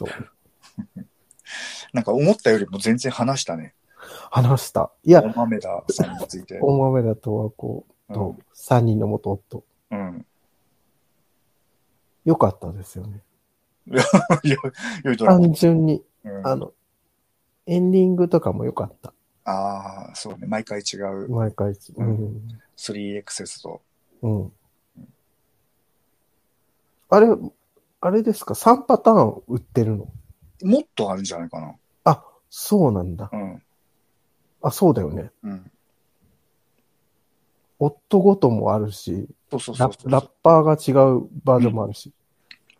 [0.00, 1.04] そう。
[1.92, 3.74] なんか思ったよりも全然話したね。
[4.30, 4.90] 話した。
[5.04, 6.58] いや大、豆田さんについて。
[6.62, 9.64] 大豆田とはこう、うんと、三人の元夫。
[9.90, 10.26] うん。
[12.24, 13.22] よかったですよね。
[15.18, 16.72] 単純に、うんあの、
[17.66, 19.12] エンディングとかも良かった。
[19.44, 20.46] ああ、そうね。
[20.46, 21.70] 毎回違う毎回。
[21.70, 22.60] ううんん。
[22.76, 23.82] 3XS と。
[24.22, 24.52] うん。
[27.08, 27.26] あれ、
[28.00, 30.08] あれですか ?3 パターン売ってるの？
[30.62, 31.74] もっとあるんじゃないかな。
[32.04, 33.30] あ、そうなんだ。
[33.32, 33.62] うん。
[34.62, 35.30] あ、そうだよね。
[35.42, 35.70] うん。
[37.78, 39.88] 夫ごともあるし、そうそうそう。
[40.10, 42.12] ララッパーが違うバージョンもあるし。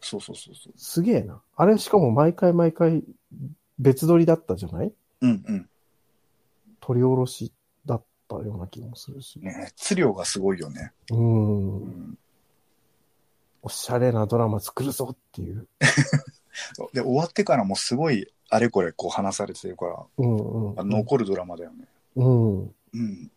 [0.02, 0.72] そうそうそうそう。
[0.76, 1.40] すげえな。
[1.56, 3.02] あれしかも毎回毎回
[3.78, 4.92] 別撮りだったじゃない？
[5.22, 5.68] うんうん。
[6.80, 7.52] 取り下ろし
[7.87, 9.38] だったような気もするし。
[9.40, 10.92] ね熱量がすごいよね。
[11.11, 11.16] う。
[11.16, 11.76] うん
[12.11, 12.18] ん。
[13.62, 15.68] おしゃれなドラマ作るぞっていう。
[16.92, 20.81] で、終わってからもすごいあれこれこう話されてるから、うんうん。
[20.81, 21.87] あ残るドラマだよね。
[22.16, 22.62] うん。
[22.62, 23.31] うん。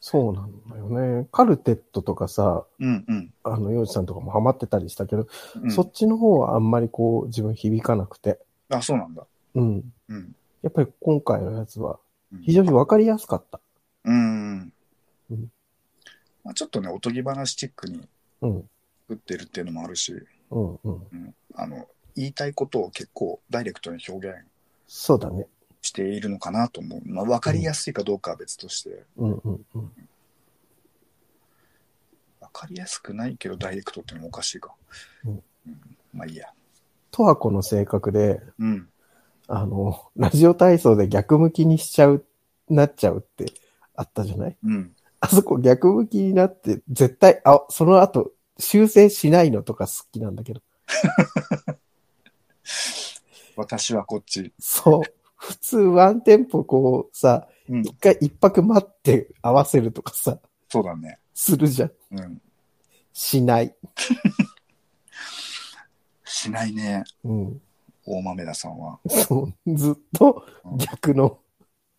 [0.00, 1.28] そうなんだよね。
[1.32, 3.34] カルテットとかさ、うんうん。
[3.42, 5.26] あの、洋治さんとかもハマってたりしたけど、
[5.60, 8.38] うんそっちの方はあんまりこう自分響かなくて。
[8.70, 9.26] あ、そうなんだ。
[9.56, 9.92] うん。
[10.08, 10.36] うん。
[10.62, 11.98] やっぱり今回のやつは
[12.32, 13.60] うん非常にわかりやすかった。
[14.04, 14.72] うん。
[15.30, 15.52] うん
[16.44, 18.08] まあ、ちょっとね、おとぎ話チックに
[18.40, 18.70] うん。
[19.08, 20.14] 打ってるっていうのもあるし、
[20.50, 21.06] うんうん。
[21.12, 24.36] うん、あの、言いたいことを結構ダイレクトに表現
[24.86, 25.46] そうだね。
[25.80, 27.02] しているのかなと思う。
[27.04, 29.92] まあ、わかりやすいかどうかは別として、うんうんうん。
[32.40, 34.74] わかりやすくないけどダイレクトってのもおかしいか。
[35.24, 35.42] うん
[36.12, 36.48] まあいいや。
[37.10, 38.88] とはこの性格で、うん。
[39.46, 42.24] あの、ラジオ体操で逆向きにしちゃう、
[42.68, 43.52] なっちゃうって
[43.94, 44.56] あったじゃない？
[44.64, 44.94] うん。
[45.20, 50.60] あそこ逆向きになって、絶対、あ、その後、修正しないのとか好きなんだけど。
[53.56, 54.52] 私はこっち。
[54.58, 55.02] そう。
[55.36, 57.80] 普通ワンテンポこうさ、うん。
[57.82, 61.18] 一回一泊待って合わせるとかさ、そうだね。
[61.34, 61.92] するじゃん。
[62.12, 62.40] うん。
[63.12, 63.74] しない。
[66.24, 67.04] しないね。
[67.24, 67.60] うん。
[68.04, 68.98] 大豆田さんは。
[69.08, 69.76] そう。
[69.76, 70.44] ずっと
[70.76, 71.38] 逆の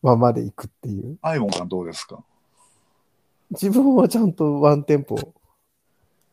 [0.01, 1.17] ままで行くっていう。
[1.21, 2.23] アイボンはどうですか？
[3.51, 5.17] 自分はちゃんとワンテンポ、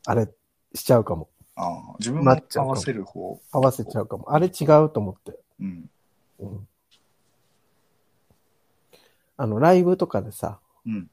[0.07, 0.29] あれ、
[0.75, 1.29] しちゃうかも。
[1.55, 3.41] ああ、自分も合わせる方。
[3.51, 4.33] 合わせちゃうかも。
[4.33, 5.39] あれ違うと思って。
[5.61, 5.91] うん。
[6.39, 6.69] うん。
[9.39, 11.11] あの、ライブとかでさ、うん。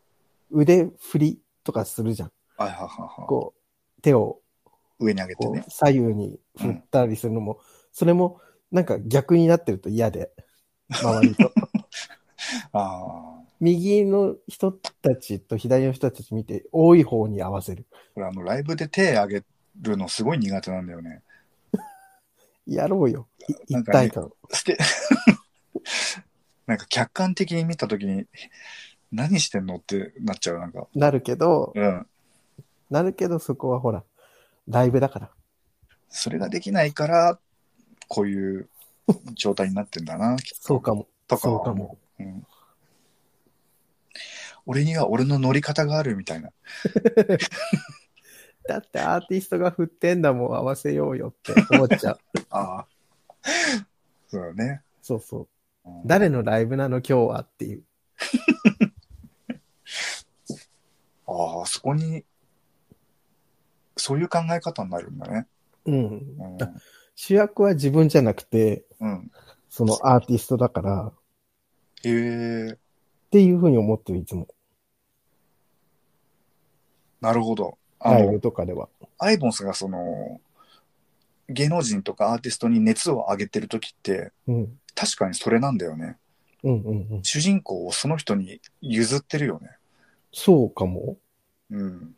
[0.51, 2.31] 腕振りとかするじゃん。
[2.57, 2.87] はいはいはい
[3.21, 3.53] はこ
[3.97, 4.41] う、手を
[4.99, 5.05] い。
[5.05, 5.65] 上に上げてね。
[5.69, 7.59] 左右に振ったりするのも、
[7.93, 10.31] それもなんか逆になってると嫌で、
[10.89, 11.51] 周りと。
[12.71, 13.43] ああ。
[13.59, 17.85] 右の人たちと左の人たち見て、多い方に合わせる。
[18.13, 19.43] これあの、ライブで手上げ
[19.81, 21.21] るのすごい苦手なんだよね。
[22.67, 23.27] やろうよ。
[23.67, 24.31] いなんかね一体感。
[24.51, 24.77] して、
[26.67, 28.25] なんか客観的に見たときに、
[29.11, 30.87] 何してんのってなっちゃう、なんか。
[30.93, 32.07] なるけど、うん。
[32.89, 34.03] なるけどそこはほら、
[34.67, 35.29] ライブだから。
[36.09, 37.39] それができないから、
[38.07, 38.69] こういう
[39.35, 40.67] 状態になってんだな、きっと。
[40.67, 41.07] そうかも。
[41.27, 41.97] とかはそうかも。
[42.19, 42.45] うん。
[44.65, 46.51] 俺には俺の乗り方があるみたいな。
[48.67, 52.19] だってアーティストが振ってんだもん合わせようよって思っちゃう。
[52.49, 52.87] ああ。
[54.27, 54.81] そうだね。
[55.01, 55.41] そうそう。
[55.41, 55.47] うん
[56.05, 57.83] 誰のライブなの今日はっていう。
[61.27, 62.23] ああ、そこに、
[63.97, 65.47] そういう考え方になるんだね。
[65.85, 65.95] うん。
[65.95, 66.57] うん。
[67.15, 69.31] 主役は自分じゃなくて、うん、
[69.69, 71.13] そのアーティストだから、っ
[72.03, 72.77] へえ、
[73.31, 74.47] ていうふうに思ってる、いつも。
[77.21, 77.77] なるほど。
[77.99, 78.89] あライブの、とかでは。
[79.17, 80.41] アイボンスがその、
[81.49, 84.79] 芸能人とかアーティストに熱を上げてる時って、うん。
[84.95, 86.17] 確かにそれなんだよね。
[86.63, 87.23] うんうんうん。
[87.23, 89.69] 主人公をその人に譲ってるよね。
[90.33, 91.17] そうかも。
[91.71, 92.15] うん。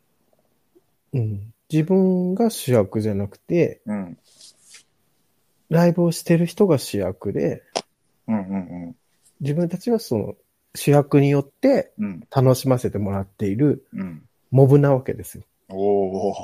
[1.12, 1.52] うん。
[1.70, 4.18] 自分が主役じゃなくて、うん。
[5.68, 7.62] ライブをしてる人が主役で、
[8.28, 8.56] うんう
[8.90, 8.96] ん
[9.40, 10.34] 自分たちはその
[10.74, 11.92] 主役によって。
[12.30, 14.22] 楽しませてもらっているうん。
[14.50, 15.44] モブなわけですよ。
[15.68, 16.34] おお。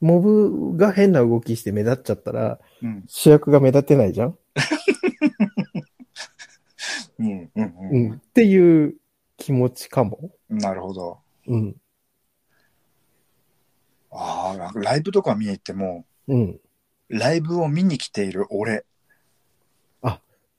[0.00, 3.04] モブが変な動きして目立っちゃったら、うん。
[3.08, 4.38] 主役が目立てないじゃん？
[7.18, 7.26] うん。
[7.28, 7.50] うん。
[7.64, 8.12] ううんん。
[8.14, 8.94] っていう
[9.36, 10.30] 気持ちかも。
[10.48, 11.18] なるほど。
[11.46, 11.76] うん。
[14.10, 16.60] ああ、ライブとか見に行っても、うん。
[17.08, 18.84] ライブを見に来ている俺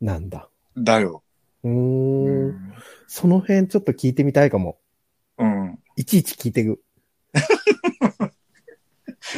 [0.02, 0.50] なんだ。
[0.78, 1.24] だよ。
[1.64, 1.72] うー。
[1.72, 2.74] うんん。
[3.08, 4.80] その辺ちょっと聞いてみたいかも。
[5.38, 5.80] うん。
[5.96, 6.82] いちいち聞いてく。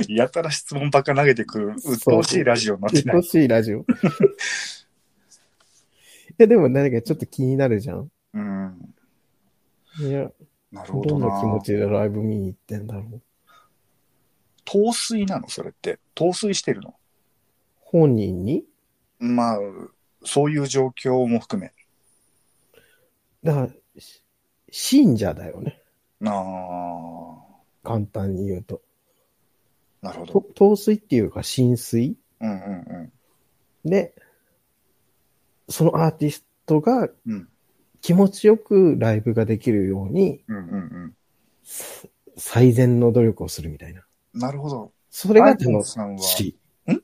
[0.07, 3.27] やたら質問ばっか投げてくる、鬱陶しいラジオになってない楽。
[3.27, 3.79] しいラジオ。
[3.81, 3.85] い
[6.37, 8.11] や、でも何かちょっと気になるじゃん。
[8.33, 8.95] うん。
[9.99, 10.31] いや、
[10.71, 11.25] なるほどな。
[11.25, 13.21] どんな気持ちでライブ見に行ってんだろう。
[14.65, 15.49] 陶酔なの？
[15.49, 15.99] それって。
[16.13, 16.95] 陶酔してるの？
[17.79, 18.63] 本人に？
[19.17, 19.59] まあ、
[20.23, 21.73] そういう状況も含め。
[23.43, 24.23] だから、し
[24.71, 25.81] 信者だよね。
[26.25, 28.81] ああ、簡単に言うと。
[30.01, 30.41] なるほとど。
[30.55, 33.11] 陶酔っていうか浸水うんうん
[33.83, 33.89] うん。
[33.89, 34.13] で、
[35.67, 37.49] そのアーティストがうん。
[38.01, 40.77] 気持ちよくライブができるように、うんうんう
[41.07, 41.15] ん。
[42.37, 44.05] 最善の努力をするみたいな。
[44.33, 44.93] なるほど。
[45.09, 45.83] それが楽
[46.17, 46.93] しい。
[46.93, 47.01] ん？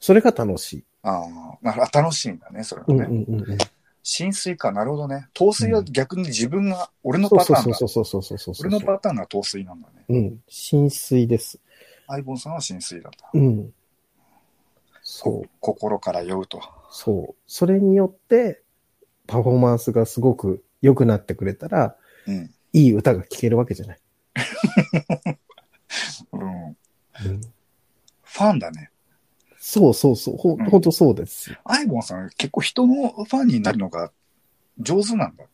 [0.00, 0.84] それが楽しい。
[1.08, 3.04] ああ、楽しいんだね、それはね。
[3.04, 3.58] うんうんうん。
[4.02, 5.28] 浸水か、なるほどね。
[5.34, 7.74] 透水は逆に自分が、俺のパターンだ。
[7.74, 8.68] そうそうそうそうそうそうそう。
[8.68, 10.04] 俺のパターンが透水なんだね。
[10.08, 10.42] うん。
[10.48, 11.58] 浸水です。
[12.06, 13.30] アイボンさんは浸水だった。
[13.32, 13.72] うん。
[15.02, 15.50] そう。
[15.60, 16.60] 心から酔うと。
[16.90, 17.42] そう。
[17.46, 18.62] それによって、
[19.26, 22.50] パフォーマンスがすごく良くなってくれたら、うん。
[22.72, 23.98] いい歌が聴けるわけじゃない。
[26.32, 26.76] うん。
[27.26, 27.40] うん、
[28.22, 28.90] ファンだね。
[29.58, 30.36] そうそうそう。
[30.36, 31.56] ほ,、うんん、ほんとそうです。
[31.64, 34.12] アイボンさん結構人のファンになるのが
[34.78, 35.44] 上手なんだ。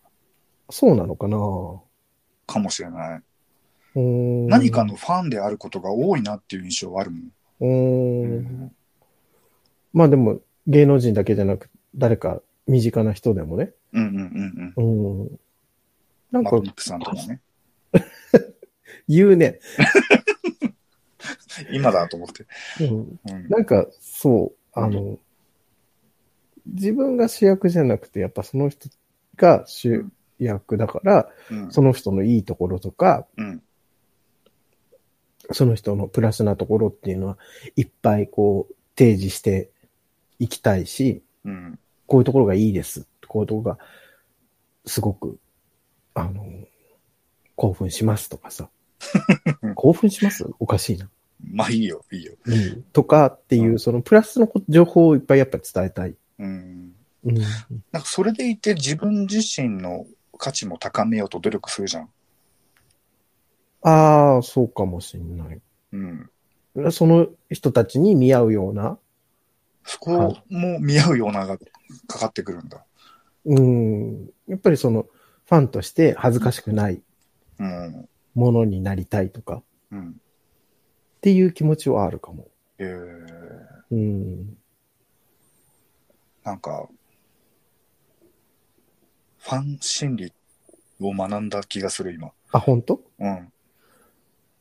[0.70, 1.36] そうなのかな
[2.46, 3.22] かもしれない。
[3.96, 4.46] うーん。
[4.48, 7.30] 何かのファンであることが多いなっていう印象はあるもん。
[7.60, 8.76] うーん。
[9.92, 13.72] まあでも、芸能人だけじゃなく、誰か身近な人でもね。
[13.92, 15.22] うんうんうんうん。
[15.22, 15.40] うん。
[16.30, 17.40] なんかマックさんとかね。
[19.08, 19.60] 言うね。
[21.72, 22.46] 今だと思って。
[22.80, 23.20] うん。
[23.30, 23.48] うん。
[23.48, 25.18] なんか、そう、あの、
[26.66, 28.88] 自分が主役じゃなくて、やっぱその人
[29.36, 30.06] が主
[30.38, 31.72] 役だから、うん。
[31.72, 33.62] その人のいいところとか、うん。
[35.52, 37.38] その人のプラスなところっていうのは、
[37.76, 39.70] いっぱいこう、提示して
[40.38, 41.78] いきたいし、うん。
[42.06, 43.06] こういうところがいいです。
[43.28, 43.78] こういうところが、
[44.86, 45.38] すごく、
[46.14, 46.46] あの、
[47.56, 48.68] 興奮しますとかさ
[49.62, 49.74] うん。
[49.76, 50.44] 興奮します？
[50.58, 51.10] おかしいな。
[51.52, 52.34] まあいいよ、いいよ。
[52.44, 52.82] うん。
[52.92, 56.14] とかっていうう、そのプラスの情報をいっぱいやっぱ伝えたい。
[56.38, 56.94] うん。
[57.24, 57.34] うん。
[57.92, 60.06] なんかそれでいて自分自身の
[60.38, 62.08] 価値も高めようと努力するじゃん。
[63.82, 65.60] ああ、そうかもしんない。
[65.92, 66.30] うん。
[66.90, 68.98] その人たちに見合うような、
[69.84, 71.58] そこも見合うようなが
[72.06, 72.84] かかってくるんだ。
[73.44, 74.30] うん。
[74.48, 75.06] やっぱりその、
[75.46, 77.02] ファンとして恥ずかしくない
[77.58, 78.08] うん。
[78.34, 80.16] ものになりたいとか、うん。
[81.24, 82.48] っていう気持ちはあるかも。
[82.76, 82.96] えー、
[83.92, 84.58] うん。
[86.44, 86.86] なんか、
[89.38, 90.34] ファン心理
[91.00, 92.30] を学んだ気がする、今。
[92.52, 93.00] あ、本当？
[93.20, 93.50] うん。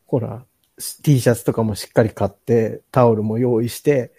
[0.07, 0.45] ほら、
[1.01, 4.13] T シャツとかもしっかり買って、タオルも用意して、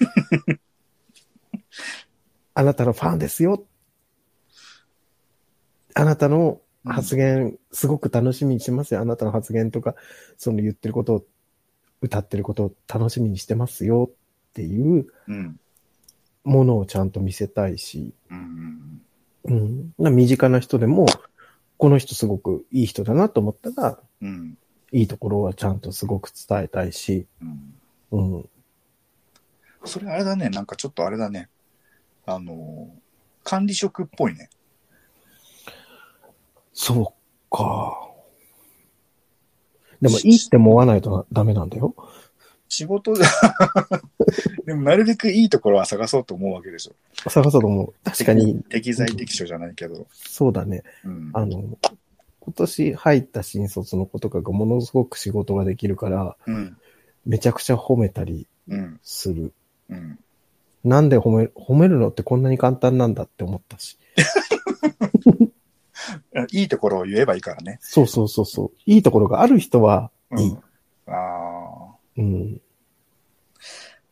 [2.53, 3.65] あなたのファンですよ。
[5.95, 9.01] あなたの発言、すごく楽しみにしてますよ。
[9.01, 9.95] あなたの発言とか、
[10.37, 11.25] その言ってることを、
[12.05, 15.59] 歌ってることを楽しみにしてますよっていううん。
[16.45, 19.03] ものをちゃんと見せたいし、うん。
[19.45, 19.95] うん。
[19.99, 21.07] な身近な人でも、
[21.79, 24.59] この人すごくいい人だなと思ったら、うん。
[24.93, 27.45] いいところはちゃんとすごく伝えたいし、う
[28.19, 28.37] ん。
[28.37, 28.49] うん。
[29.87, 31.49] それあれだね、なんかちょっとあれだね。
[32.27, 33.05] あのー
[33.45, 34.49] 管理職っぽいね。
[36.73, 37.15] そ
[37.53, 38.14] うか。
[40.01, 41.95] でも、いいって思わないとダメなんだよ。
[42.69, 43.25] 仕事で、
[44.67, 47.31] でもなるべくいいところは探そうと思うわけでしょ。
[47.31, 47.95] 探そうと思う。
[48.03, 50.07] 確かに、適材適所じゃないけど。
[50.13, 50.83] そうだね。
[51.05, 51.31] うん。
[51.33, 51.79] あの、
[52.41, 56.77] 今年入った新卒の子とかがものすごく仕事ができるから、うん。
[57.25, 59.01] めちゃくちゃ褒めたりうん。
[59.03, 59.53] する。
[59.89, 60.19] うん。
[60.85, 63.99] なんで褒め、褒めるのってこんなに簡単なんだって思ったし。
[66.53, 67.79] いいところを言えばいいからね。
[67.81, 68.71] そうそうそうそう。
[68.87, 70.51] いいところがある人はいい。
[70.51, 70.59] うん。
[71.07, 71.95] ああ。
[72.17, 72.61] うん。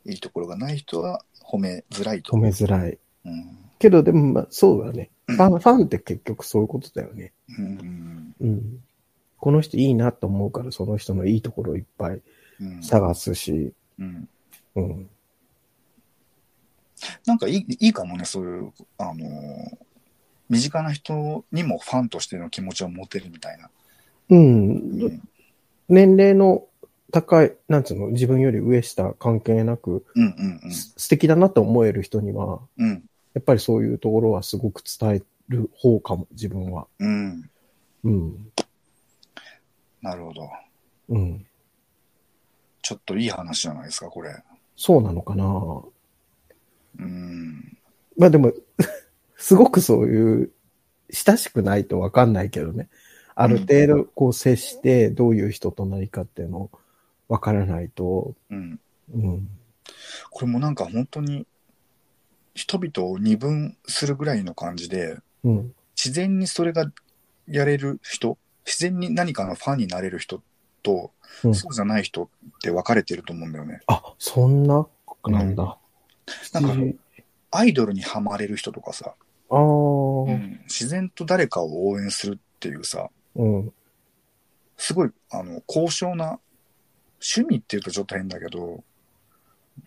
[0.04, 2.32] いいところがない人は褒めづらいと。
[2.32, 2.98] 褒めづらい。
[3.24, 3.58] うん。
[3.78, 5.10] けど、でも、まあ、そうだね。
[5.26, 7.32] ファン、ファンって結局そういうことだよね。
[7.58, 8.34] うん。
[8.40, 8.84] うん。
[9.38, 12.20] この人いいなと思うから、その人のいいところをいっぱい
[12.60, 12.82] うん。
[12.82, 14.28] 探すし、うん。
[14.76, 15.10] うん。
[17.26, 19.91] なんかいい、いいかもね、そういう、あのー
[20.52, 23.70] 身近な人にもファンとしての気持ちを持てるみたいな。
[24.28, 24.38] うん。
[24.38, 25.28] うん。
[25.88, 26.66] 年齢の
[27.10, 32.86] 高い、なんつうの、自分より上下関係なく、うんうんす素敵だなと思える人には、うん。
[32.86, 33.04] うん。
[33.32, 36.86] やっぱりそういうところはすごく伝える方かも、自分は。
[36.98, 37.50] うん。
[38.04, 38.52] うん。
[40.02, 40.50] なるほど。
[41.08, 41.46] うん。
[42.82, 44.36] ちょっといい話じゃないですか、これ。
[44.76, 45.44] そうなのかな
[46.98, 47.78] うん。
[48.18, 48.52] まあでも、
[49.42, 50.52] すごくそういう、
[51.10, 52.88] 親しくないとわかんないけどね。
[53.34, 56.70] ある程度こう接して、どういう人と何かっていうのを
[57.28, 58.78] わからないと、うん。
[59.12, 59.48] うん。
[60.30, 61.44] これもなんか本当に、
[62.54, 65.74] 人々を二分するぐらいの感じで、うん。
[65.96, 66.92] 自然にそれが
[67.48, 70.40] やれる人、自然に何かのファンになれる人
[70.84, 71.10] と、
[71.42, 72.28] うんそうじゃない人っ
[72.62, 73.80] て分かれてると思うんだよね。
[73.88, 74.86] あ、そんな、
[75.24, 75.78] なんだ。
[76.52, 76.96] なんか七
[77.50, 79.14] アイドルにハマれる人とかさ、
[79.52, 80.32] ああ、ううん。
[80.32, 83.72] ん自然と誰かを応援するっていうさ、うん。
[84.76, 86.40] すごい、あの、高尚な、
[87.20, 88.82] 趣味って言うとちょっと変だけど、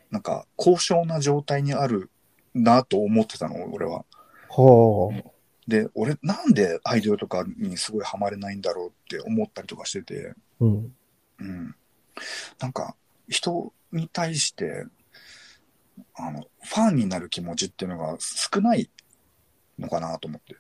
[0.10, 2.10] なんか、高尚な状態にある
[2.54, 4.06] なと思ってたの、俺は。
[4.50, 5.30] はあ。
[5.68, 10.96] で、俺、なんでアイドルとかにすごいハマれないんだろうって思ったりとかしてて、うん。
[11.40, 11.76] うん。
[12.60, 12.96] なんか、
[13.28, 14.86] 人に対して、
[16.16, 18.90] あの、ファンになる気持ちっていうのが少ない
[19.80, 20.56] のかなと思って。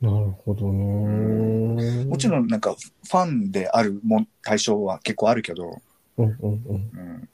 [0.00, 2.04] なるほどね。
[2.04, 5.76] もちろんなんか、ファンであるもん対象は結構あるけど、
[6.18, 6.62] うんうんうん。
[6.74, 7.28] うん。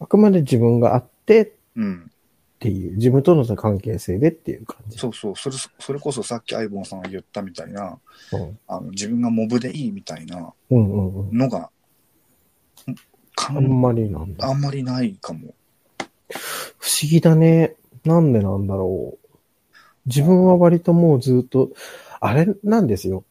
[0.00, 2.10] あくまで自分があってっうん。
[2.58, 4.96] ていう、自分との関係性でっていう感じ。
[4.96, 5.36] そうそう。
[5.36, 7.98] それ、それこそさっきアイボンさんが言ったみたいな、
[8.32, 11.36] うんあの、自分がモブでいいみたいなうんうんうん。
[11.36, 11.70] のが、
[13.34, 14.46] かあんまりなんだ。
[14.48, 15.54] あんまりないかも。
[16.78, 17.74] 不思議だね。
[18.04, 19.21] なんでなんだろう。
[20.06, 21.70] 自分は割ともうずっと、
[22.20, 23.24] あれなんですよ。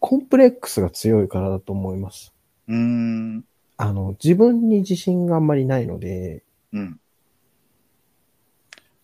[0.00, 2.32] コンプレックスが強いからだと思います。
[2.68, 3.44] うーん。
[3.76, 6.42] あの、自分に自信があんまりないので、
[6.72, 7.00] うん。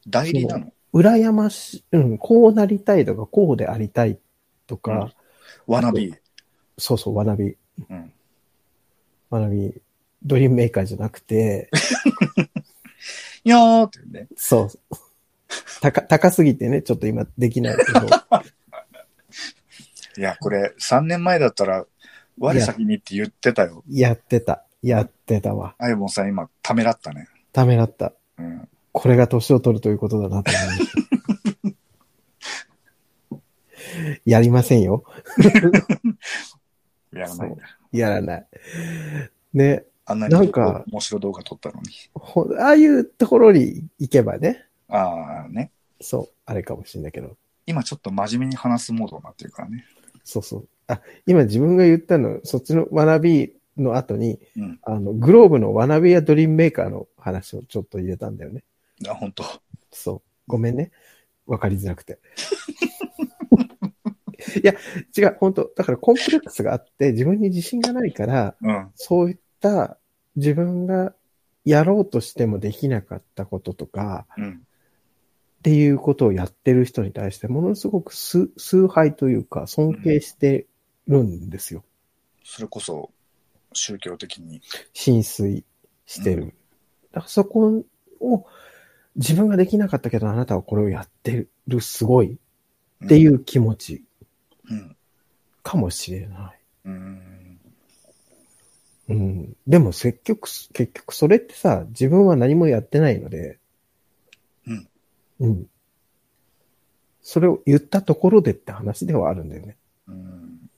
[0.08, 0.72] 代理なの？
[0.92, 4.18] 羨ましい、うん、こうなりたいとか、こうでありたい
[4.66, 5.12] とか、
[5.66, 6.14] わなび。
[6.78, 7.56] そうそう、わなび、
[7.88, 8.12] うん。
[9.30, 9.72] わなび、
[10.22, 11.70] ドリームメーカーじゃなくて、
[13.44, 14.28] いやーってね。
[14.36, 14.96] そう。
[15.80, 18.00] 高、高すぎてね、ちょっと今できないけど。
[20.16, 21.86] いや、これ、3年前だったら、
[22.38, 23.84] 我先にって言ってたよ。
[23.88, 24.64] やってた。
[24.82, 25.74] やってたわ。
[25.78, 27.28] アイボンさん今、ためらったね。
[27.52, 28.12] ためらった。
[28.38, 28.68] うん。
[28.92, 31.00] これが年を取るということだなと思いました。
[34.24, 35.04] やりませんよ。
[37.12, 37.56] やらない。
[37.92, 38.46] やらない。
[39.52, 39.84] ね。
[40.06, 41.90] あんなになんか面白い動画撮ったのに。
[42.14, 44.66] ほああいうところに行けばね。
[44.90, 45.72] ああ、ね。
[46.00, 46.34] そう。
[46.46, 47.36] あれかもしれないけど。
[47.66, 49.84] 今ちょっと真面目に話すモードになってるからね。
[50.24, 50.68] そうそう。
[50.86, 54.80] あ、今自分が言ったの、そっちの学びの後に、うん。
[54.82, 58.64] あの、グローブの学びやドリームメーカーの話をちょっと入れたんだよね。
[59.08, 59.44] あ、本当
[59.92, 60.22] そう。
[60.46, 60.90] ごめんね。
[61.46, 62.18] わかりづらくて。
[64.62, 64.74] いや、
[65.16, 68.90] 違う、本当だからコンプレックスがあって、自分に自信がないから、うん。
[68.94, 69.98] そういった
[70.36, 71.14] 自分が
[71.64, 74.62] やろうとしてもできなかったこととか、うん。
[75.60, 80.66] っていうことをやってる人に対して、ものすごく崇崇拝というか、尊敬して
[81.06, 81.84] るんですよ。
[82.44, 83.10] それこそ、
[83.74, 84.62] 宗教的に。
[84.94, 85.64] 浸水
[86.06, 86.42] してる。
[86.42, 86.52] うん
[87.12, 87.84] だからそこ
[88.20, 88.46] を、
[89.16, 92.38] 自分ができなかったけど、あなたはこれをやってる、すごい
[93.04, 94.04] っていうう気持ち
[94.72, 94.96] ん。
[95.62, 96.60] かもしれない。
[96.84, 97.60] うん。
[99.08, 99.56] うん。
[99.66, 103.59] でも結局、結局それってさ、自分は何もやってないので、うん。
[105.40, 105.66] うん。
[107.22, 109.76] それを言ったところでって話ではあるんだよね。
[110.08, 110.70] うん。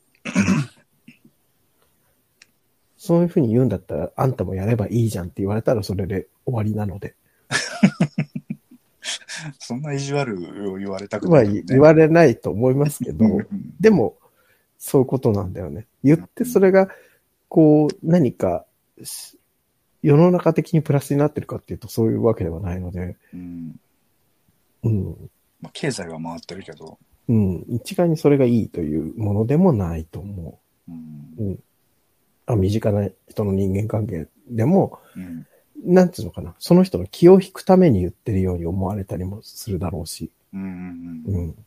[2.97, 7.15] そういうふうに言うんだったら、あんたもやればいいじゃんって言われたらそれで終わりなので。
[9.59, 10.37] そんな意地悪
[10.71, 11.63] を言われたくまあない、ね。
[11.67, 14.17] 言われないと思いますけど、うんでも、
[14.79, 15.87] そういうことなんだよね。
[16.05, 16.89] 言ってそれが、
[17.49, 18.65] こう、何か、
[19.03, 19.37] し
[20.03, 23.81] 世の中的にプラスになってるかっていうとそういうわけではないので、うん。
[24.83, 25.30] うん。
[25.61, 26.99] まあ、経済は回ってるけど。
[27.28, 27.64] うん。
[27.68, 31.35] 一概にそれがいいというものでもないと思うん。
[31.39, 31.43] う。
[31.43, 31.59] うん。
[32.47, 35.47] あ身近な人の人間関係でも、うん。
[35.85, 36.55] なんつうのかな。
[36.59, 40.30] その人の気を引くために言ってるように思われたりもするだろうし。
[40.53, 41.22] うん。
[41.26, 41.64] うん。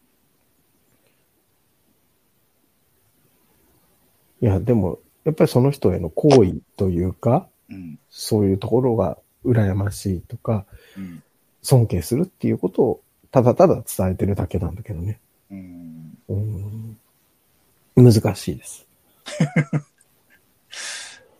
[4.41, 7.99] いや、でも、やっぱりその人への行為というか、うん。
[8.09, 10.65] そういうところが羨ましいとか、
[10.97, 11.23] うん。
[11.61, 13.01] 尊敬するっていうことを
[13.35, 15.19] ただただ伝えてるだけなんだけどね。
[15.51, 16.17] うん。
[16.29, 18.13] うん。
[18.13, 18.87] 難しいです。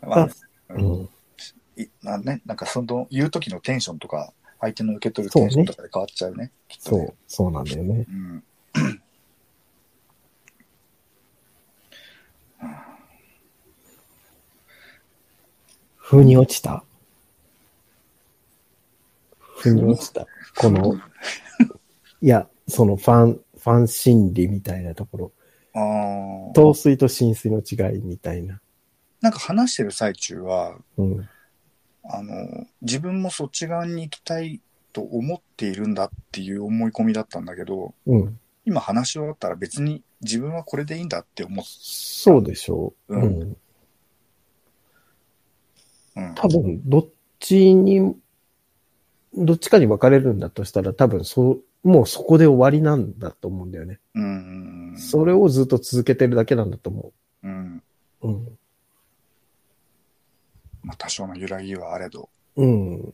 [0.01, 0.29] まああ、
[0.73, 1.09] うん。
[1.77, 6.51] いまあね、なんかその言う時のテンションとか、相手の受け取るテンションとかで変わっちゃうね。
[6.67, 8.05] きっとねそう、そうなんだよね。
[8.09, 8.43] うん。
[16.01, 16.83] 風に落ちた？
[19.59, 20.27] 風に落ちた？
[20.57, 20.99] この、
[22.25, 25.31] いや、そのファン、ファン心理みたいなところ。
[25.75, 26.53] ああ。
[26.55, 28.59] 糖水と浸水の違いみたいな。
[29.21, 31.29] なんか話してる最中は、うん。
[32.03, 34.59] あの、自分もそっち側に行きたい
[34.91, 38.39] と思っているんだっていう思い込みだったんだけど、うん。
[38.65, 43.15] 今話し終わったら別に自分はこれでいいんだって思っそうでしょう。
[43.17, 43.57] うんうん。
[46.15, 46.33] うん。
[46.33, 47.07] 多分、どっ
[47.37, 48.15] ちに
[49.37, 53.99] どっちかに分かれるんだとしたら多分そう、もうそこで終わりなんだと思うんだよね。
[54.15, 54.95] うん。
[54.97, 57.13] それをずっと続けてるだけなんだと思
[57.43, 57.83] うん。
[58.23, 58.27] う。
[58.27, 58.57] うん。
[60.81, 62.27] まあ多少の揺らぎはあれど。
[62.55, 62.95] うん。
[62.95, 63.13] うん。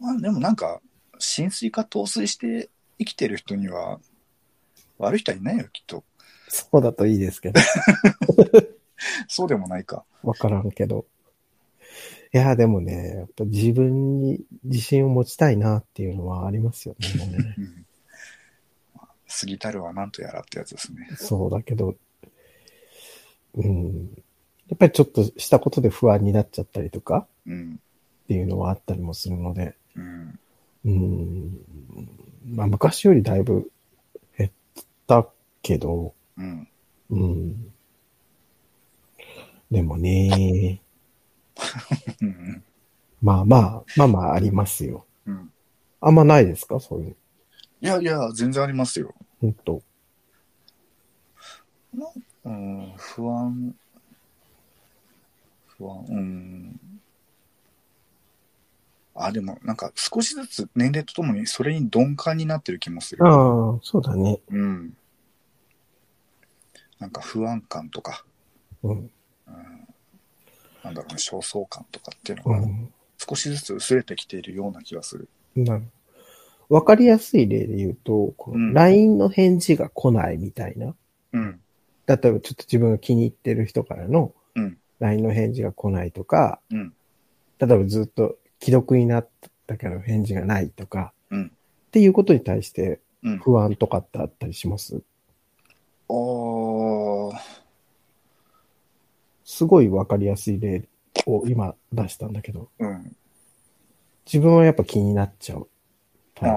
[0.00, 0.80] まあでもなんか、
[1.20, 4.00] 浸水か陶酔して生きてる人には、
[4.98, 6.02] 悪い人はいないよ、きっと。
[6.48, 7.60] そうだといいですけど。
[9.28, 10.04] そうでもないか。
[10.24, 11.06] わからんけど。
[12.34, 17.54] いや、でもね、やっぱ自分に自信を持ちたいなっていうのはありますよね。
[17.56, 17.86] うん。
[18.96, 21.10] まあ過ぎたるは何とやらってやつですね。
[21.14, 21.94] そうだけど、
[23.54, 24.10] うん。
[24.68, 27.80] やっぱりちょっとしたことで不安になっちゃったりとかうん。
[28.24, 30.38] っていうのはあったりもするので、うん。
[30.86, 31.58] うん。
[32.50, 33.70] まあ昔よりだいぶ
[34.36, 34.50] 減っ
[35.06, 35.28] た
[35.62, 36.68] けど、うん。
[37.10, 37.72] うん。
[39.70, 40.83] でもね、うん。
[43.22, 45.06] まあまあ、まあまあありますよ。
[45.26, 45.52] うん。
[46.00, 46.78] あんまないですか？
[46.80, 47.16] そういう
[47.80, 49.14] いやいや、全然ありますよ。
[49.14, 49.14] の。
[49.40, 49.82] ほんと。
[52.44, 53.74] うん、不安。
[55.78, 56.04] 不安。
[56.08, 56.80] うん。
[59.14, 63.24] あ、でも、なんか少しずつ年齢とともにそれに鈍感になってる気もする。
[63.24, 63.28] あ
[63.76, 64.40] あ、そうだね。
[64.48, 64.96] うん。
[66.98, 68.24] なんか不安感とか、
[68.82, 69.10] うん。
[70.84, 72.92] なんだろうね、焦燥感とかっていううのがん。
[73.16, 75.28] 少しずつ薄れてきているような気がする。
[75.56, 75.84] なる
[76.68, 80.94] わかりやすい例で言うと、このうん LINE の返事が来ないみたいな。
[81.32, 81.60] うん。
[82.06, 86.92] 例えばちょっと自分が気に入ってる人からのうん LINE の返事が来ないとか、うん。
[87.58, 89.28] 例えばずっと既読になっ
[89.66, 91.50] たけど返事がないとか、うんっ
[91.94, 93.38] ていうことに対してうん。
[93.38, 95.00] 不安とかってあったりします？
[96.08, 97.34] おー。
[99.44, 100.88] すごいわかりやすい例
[101.26, 103.16] を今出したんだけど、うん。
[104.26, 105.68] 自分はやっぱ気になっちゃう
[106.34, 106.50] タイ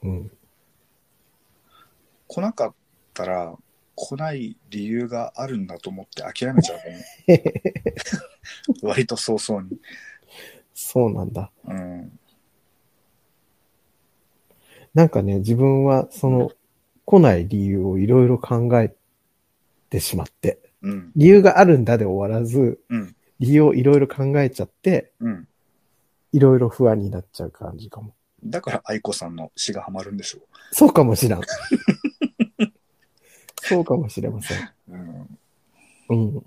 [0.00, 0.08] プ。
[0.08, 0.30] うん。
[2.26, 2.74] 来なかっ
[3.12, 3.56] たら、
[3.94, 6.78] 来ない理由があるんだと思って諦めちゃう
[7.28, 7.52] ね。
[8.82, 9.78] 割と早々に。
[10.74, 11.52] そうなんだ。
[11.64, 12.18] うん。
[14.94, 16.52] なんかね、自分はその
[17.04, 18.94] 来ない理由をいろいろ考え
[19.90, 21.12] てしまって、うん。
[21.16, 23.16] 理由があるんだで終わらず、うん。
[23.40, 25.48] 理由をいろいろ考えちゃって、うん。
[26.32, 28.14] いろいろ不安になっちゃう感じかも。
[28.44, 31.40] だから愛子さんの詩がハマるんでしょそうかもしらん。
[33.62, 34.58] そうかもしれません。
[34.58, 34.70] う。
[34.88, 35.38] うん。
[36.08, 36.44] うん。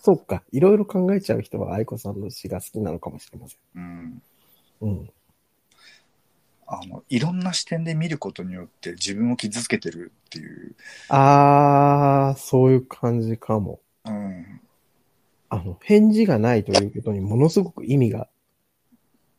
[0.00, 0.42] そうか。
[0.52, 3.82] いろいろ考えちゃう人は愛子さんの詩が好きなのかもしれませうん。
[3.82, 4.22] ん。
[4.82, 5.10] うん。
[6.66, 10.74] あの、いろんな視点で見ることによって自分を傷つけてるっていう。
[11.08, 13.80] あー、そういう感じかも。
[14.04, 14.60] うん。
[15.48, 18.28] あの、返事がないということにものすごく意味が、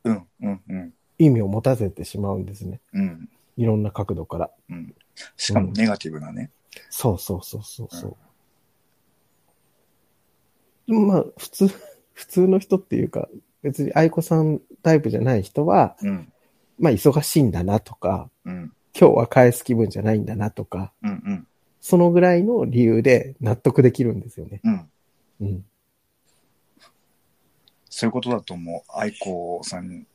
[0.05, 0.27] うん。
[0.41, 0.61] うん。
[0.69, 0.93] うん。
[1.19, 2.79] 意味を持たせてしまうんですね。
[2.93, 3.29] うん。
[3.57, 4.51] いろんな角度から。
[4.69, 4.95] うん。
[5.35, 6.51] しかもネガティブなね。
[6.89, 8.17] そうそうそうそうそ
[10.87, 10.93] う。
[10.93, 11.67] まあ、普通、
[12.13, 13.27] 普通の人っていうか、
[13.61, 16.31] 別に愛子さんタイプじゃない人は、うん。
[16.79, 18.73] まあ、忙しいんだなとか、うん。
[18.99, 21.09] 今日は返す気分じゃないんだなとか、うん。
[21.09, 21.47] うん。
[21.81, 24.61] そのぐらいの理由で納得できるんですよね。
[24.63, 24.89] うん。
[25.41, 25.65] うん。
[27.89, 28.91] そういうことだと思う。
[28.99, 30.05] 愛子さん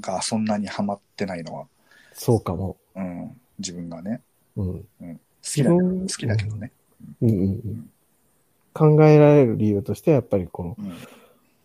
[0.00, 1.66] がそんなにハマってないのは。
[2.12, 2.76] そうかも。
[2.94, 3.40] うん。
[3.58, 4.20] 自分がね。
[4.56, 4.74] うん。
[4.74, 4.84] 好
[5.42, 6.72] きだけど、自分好きだけどね。
[7.22, 7.90] うんうんうん。
[8.74, 10.94] 考えられる理由としては、やっぱりこの、うん。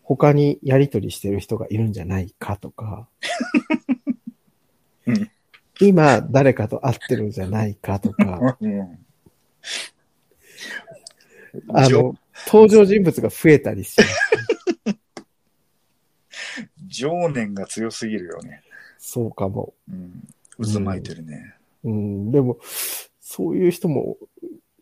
[0.02, 3.08] 他にやりとりしてる人がいるんじゃないかとか、
[3.70, 3.77] う ん
[5.80, 8.98] 今誰かと会ってるんじゃないかとか、うん。
[11.72, 12.14] あ情の、
[12.46, 14.04] 登場人物が増えたりして、
[16.86, 18.62] 情念が強すぎるよね。
[18.98, 19.74] そうかも。
[19.90, 20.22] うん。
[20.60, 21.54] 渦巻いてるね。
[21.84, 22.58] うん、でも、
[23.20, 24.16] そういう人も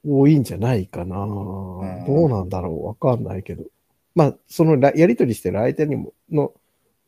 [0.05, 1.17] 多いんじゃないかな。
[1.17, 3.65] んどうなんだろうわかんないけど。
[4.15, 6.53] まあ、そのらやりとりしてる相手にも、の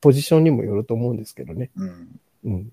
[0.00, 1.70] ポジションにもよると思うんですけどね。
[1.76, 2.20] うん。
[2.44, 2.72] うん。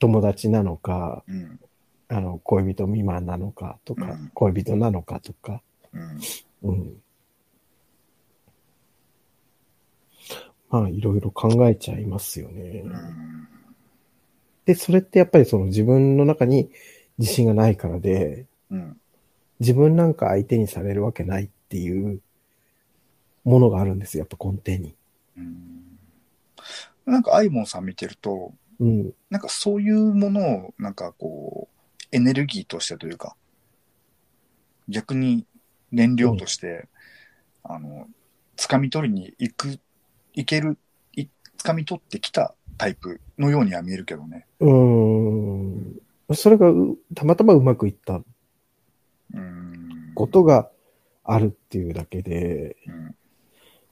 [0.00, 1.60] 友達なのか、うん。
[2.08, 6.70] あの、恋人未満なのかとか、うん恋人なのかとか、うん。
[6.70, 6.96] うん。
[10.70, 12.82] まあ、いろいろ考えちゃいますよね。
[12.84, 13.48] うん。
[14.64, 16.70] で、それってやっぱりその自分の中に
[17.18, 19.00] 自信がないからで、うん。
[19.60, 22.20] 自分なんか相手にされるわけないっていう
[23.44, 24.94] ものがあるんですよ、やっぱ根底に。
[25.36, 25.98] うん。
[27.04, 29.12] なんか、アイモンさん見てると、うん。
[29.28, 33.36] なんかそういうものを、なんかこう、エネルギーとしてというか、
[34.88, 35.46] 逆に
[35.92, 36.88] 燃料として、
[37.62, 38.08] あの、
[38.56, 39.78] 掴み取りに行く、
[40.32, 40.78] いける、
[41.14, 41.26] い
[41.58, 44.46] 掴み取ってきたタイプのようには見えるけどね。
[44.60, 46.00] うーん。
[46.34, 48.22] それがうたまたまうまくいった
[49.34, 50.12] うん。
[50.14, 50.70] ことが
[51.24, 53.14] あるっていうだけで、うん。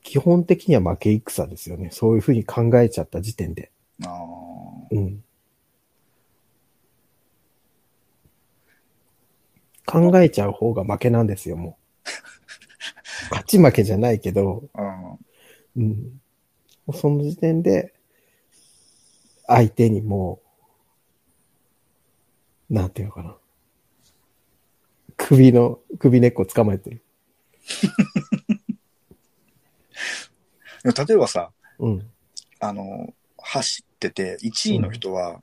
[0.03, 1.91] 基本的には負け戦ですよね。
[1.93, 3.71] そういうふうに考えちゃった時点で。
[4.05, 4.28] ああ。
[4.91, 5.25] うん。
[9.87, 12.09] 考えちゃう方が負けなんですよ、もう。
[13.31, 14.69] 勝ち負けじゃないけど、
[15.77, 16.21] うん。
[16.93, 17.95] その時点で、
[19.47, 20.43] 相手にも
[22.71, 23.37] う、なんていうのかな。
[25.17, 27.03] 首の、首根っこ捕まえてる。
[30.85, 32.11] 例えばさ、うん。
[32.61, 33.15] あの、
[33.51, 35.43] 走ってて、1位の人は、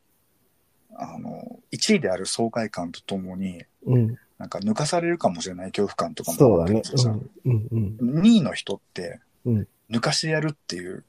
[0.93, 4.15] あの、1位である爽快感とともに、うん。
[4.37, 6.97] なんか抜かされるかもしれない恐怖感とかもそうだねあって。
[6.97, 7.31] さうん。
[7.45, 7.97] うん。
[7.99, 8.19] うん。
[8.19, 11.03] 2位の人ってうん、抜かしてやるっていう、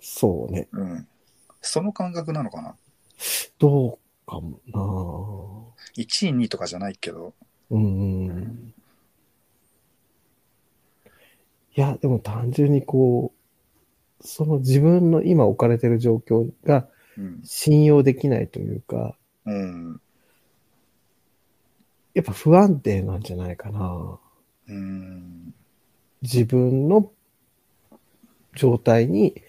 [0.00, 0.68] そうね。
[0.72, 1.08] うん。
[1.60, 2.76] その感覚なのかな？
[3.58, 4.60] どうかも
[5.96, 7.34] 1位、2位とかじゃないけど、
[7.70, 8.74] なうん。
[11.76, 13.38] いや、でも単純にこう、
[14.24, 17.40] その自分の今置かれてる状況がうん。
[17.44, 19.16] 信用できないというか、
[19.46, 20.00] うん。
[22.14, 24.18] やっぱ不安定なんじゃないかな。
[24.68, 25.54] うん。
[26.22, 27.10] 自分の
[28.54, 29.42] 状態に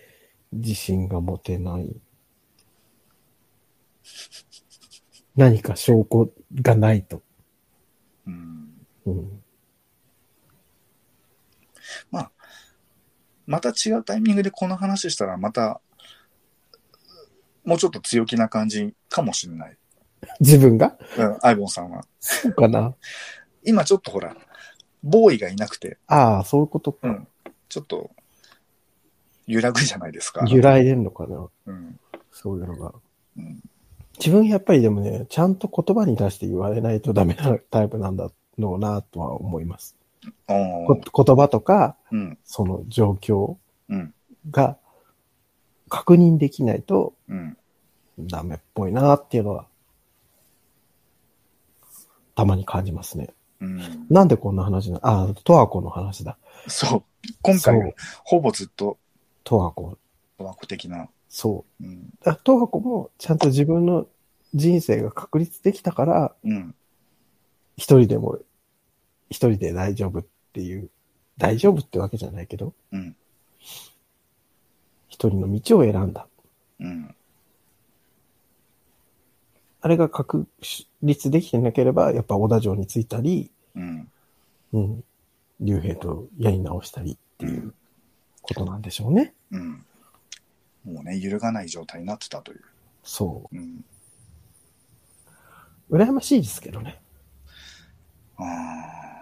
[0.51, 1.95] 自信が持てない。
[5.35, 7.21] 何か証拠がないと。
[8.27, 8.69] うん。
[9.05, 9.43] うん。
[13.45, 15.81] また違うタイミングでこの話したら、また、
[17.63, 19.77] もうちょっと強気な感じかもしれない。
[20.39, 20.97] 自分が？
[21.17, 22.05] うん、アイボンさんは。
[22.19, 22.93] そうかな。
[23.63, 24.35] 今ちょっとほら、
[25.03, 27.07] ボーイがいなくて、ああ、そういうことか。
[27.07, 27.27] うん、
[27.69, 28.11] ちょっと、
[29.47, 30.45] 揺らぐじゃないですか。
[30.47, 31.47] 揺らいでんのかな。
[31.67, 31.99] うん。
[32.31, 32.93] そういうのが。
[33.37, 33.61] うん。
[34.17, 39.95] 自分やっぱりでもね、ちゃんと言葉に出して言われないとダメなタイプなんだろうなとは思います。
[40.47, 42.37] 言葉とか、うん。
[42.43, 43.57] その状況
[43.89, 44.13] うん。
[44.51, 44.77] が
[45.89, 47.57] 確認できないとうん。
[48.19, 49.67] ダメっぽいなっていうのは、
[52.35, 53.29] たまに感じますね。
[53.59, 54.07] うん。
[54.09, 56.37] なんでこんな話なああ、トワコの話だ。
[56.67, 57.03] そう。
[57.41, 58.97] 今回、ほぼずっと、
[59.43, 59.97] トワコ。
[60.37, 61.09] ワコ的な。
[61.29, 61.83] そう。
[61.83, 62.09] うん。
[62.25, 64.07] あトワコもちゃんと自分の
[64.53, 66.75] 人生が確立できたから、うん。
[67.77, 68.39] 一人でも、
[69.29, 70.89] 一人で大丈夫っていう、
[71.37, 73.15] 大丈夫ってわけじゃないけど、うん。
[75.07, 76.27] 一人の道を選んだ。
[76.79, 77.15] うん。
[79.81, 80.47] あれが確
[81.03, 84.11] 立できてなければ、やっぱ小田城に着いたり、うん。
[84.73, 85.03] うん、
[85.59, 87.73] 竜兵とやり直したりっていう
[88.41, 89.33] ことなんでしょうね。
[89.51, 89.85] うん。
[90.85, 92.61] もうね、揺るがない状態になってたという。
[93.03, 93.85] そうん。
[95.89, 95.97] う。
[95.97, 97.01] 羨ましいですけどね。
[98.37, 99.14] あー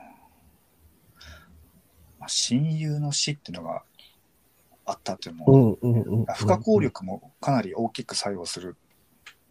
[2.24, 3.84] まあ、親友の死っていうのが
[4.86, 6.26] あったっていうのも、うんうんうん。
[6.26, 8.78] 不可抗力もかなり大きく作用する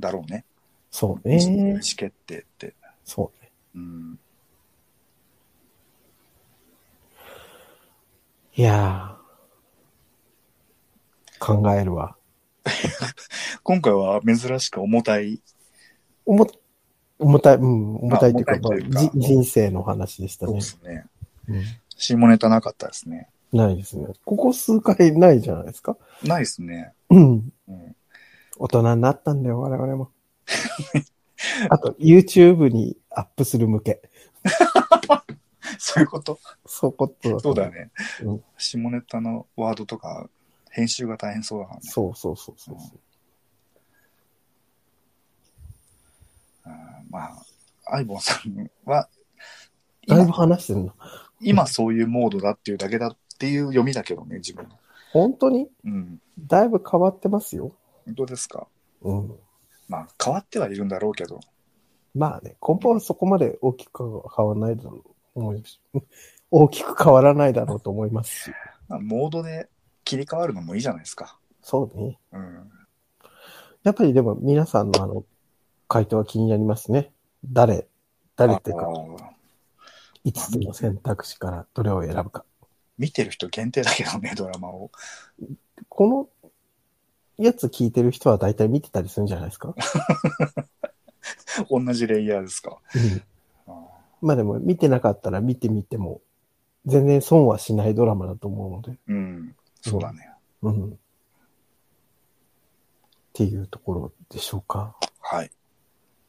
[0.00, 0.46] だろうね。
[0.90, 1.80] そう意思ね。
[1.80, 2.74] 決定って。
[3.04, 3.52] そうね。
[3.74, 4.18] うん。
[8.54, 12.16] いやー、考えるわ。
[13.62, 15.42] 今回は珍しく重たい、
[16.24, 16.46] 重
[17.18, 18.58] 重たい、うん、重たいっていうか、
[18.88, 20.64] まあ人生の話でしたそうねで。
[20.64, 21.04] すね。
[21.48, 21.62] うん
[21.98, 23.28] 下ネタなかったですね。
[23.52, 24.06] ないですね。
[24.24, 25.96] ここ数回ないじゃないですか？
[26.24, 26.92] ないですね。
[27.10, 27.52] うん。
[27.68, 27.96] うん。
[28.58, 30.10] 大人になったんだよ、我々も。
[31.68, 34.02] あと、YouTube にアップする向け。
[35.78, 36.38] そういうこと？
[36.64, 37.72] そうことそうだよ。
[37.72, 37.90] ね。
[38.22, 40.28] うん下ネタのワードとか、
[40.70, 41.82] 編集が大変そうだからね。
[41.90, 42.76] そうそうそうそう。
[46.66, 46.70] うん
[47.10, 47.44] まあ、
[47.86, 49.08] アイボンさんは、
[50.06, 50.94] だいぶ今話してるの。
[51.42, 54.78] 今そういうモードだっていうだけだっていう読みだけどね、自分の。
[55.12, 55.68] 本当に？
[55.84, 56.20] うん。
[56.38, 57.72] だいぶ変わってますよ。
[58.06, 58.66] 本当ですか？
[59.02, 59.34] うん。
[59.88, 61.40] まあ、変わってはいるんだろうけど。
[62.14, 65.80] まあね、根本はそこまで大きく変わらないだろうと思います。
[66.50, 68.50] 大きく変わらないだろうと思いますし。
[68.88, 69.68] まあモードで
[70.04, 71.38] 切り替わるのもいいじゃないですか。
[71.62, 72.18] そうね。
[72.32, 72.70] うん。
[73.82, 75.24] やっぱりでも皆さんのあの、
[75.88, 77.12] 回答は気になりますね。
[77.44, 77.88] 誰、
[78.36, 79.31] 誰っていうか、あー
[80.24, 82.44] 5つの選択肢からどれを選ぶか。
[82.98, 84.90] 見てる人限定だけどね、 ドラマを。
[85.88, 86.28] この
[87.38, 89.74] やつ聞いてる人は大体見てたりするんじゃないですか？
[91.70, 92.78] 同じレイヤーですか？
[92.94, 93.22] うん
[93.74, 93.88] あ
[94.20, 96.20] まあでも見てなかったら見てみても
[96.86, 98.92] 全然損はしないドラマだと思うので。
[98.92, 99.56] ーうん。
[99.80, 100.30] そうだね。
[100.62, 100.92] うん。
[100.92, 100.96] っ
[103.32, 104.94] ていうところでしょうか。
[105.20, 105.50] はい。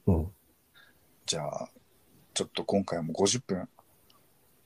[0.08, 0.32] うん。
[1.26, 1.70] じゃあ、
[2.34, 3.70] ちょっと今回も50分、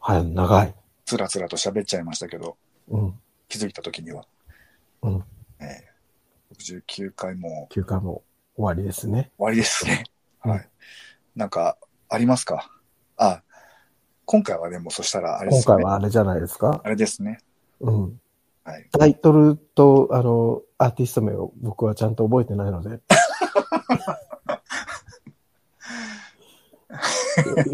[0.08, 0.74] はい、長い。
[1.04, 2.56] つらつらと喋っちゃいましたけど、
[2.88, 3.20] うん。
[3.50, 4.24] 気づいた時には。
[5.02, 5.24] うん。
[5.60, 8.24] えー、69回も休暇も
[8.56, 9.32] 終わりですね。
[9.38, 10.06] 終わりですね。
[10.46, 10.70] うんはい。
[11.36, 11.78] なんか、
[12.08, 12.72] ありますか？
[13.18, 13.44] あ、
[14.24, 15.84] 今回はでもそしたらあれで今すよね。
[15.84, 16.80] 回はあれじゃないですか？
[16.86, 17.40] あれですね。
[17.82, 18.22] うん。
[18.64, 18.88] はい。
[18.98, 23.02] タイトルと、あの、アーティスト名を僕はちゃんと覚えてないので。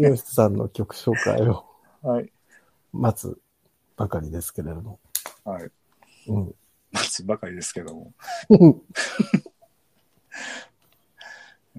[0.00, 1.64] ヨシさんの曲紹介を
[2.04, 2.30] はい。
[2.92, 3.38] 待つ
[3.96, 5.00] ばかりですけれども。
[5.42, 5.70] はい。
[6.28, 6.54] うん。
[6.92, 8.12] 待つばかりですけども。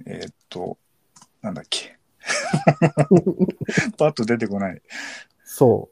[0.08, 0.80] えーっと、
[1.44, 2.00] なんだっけ。
[3.98, 4.82] パッと出てこない。
[5.44, 5.92] そ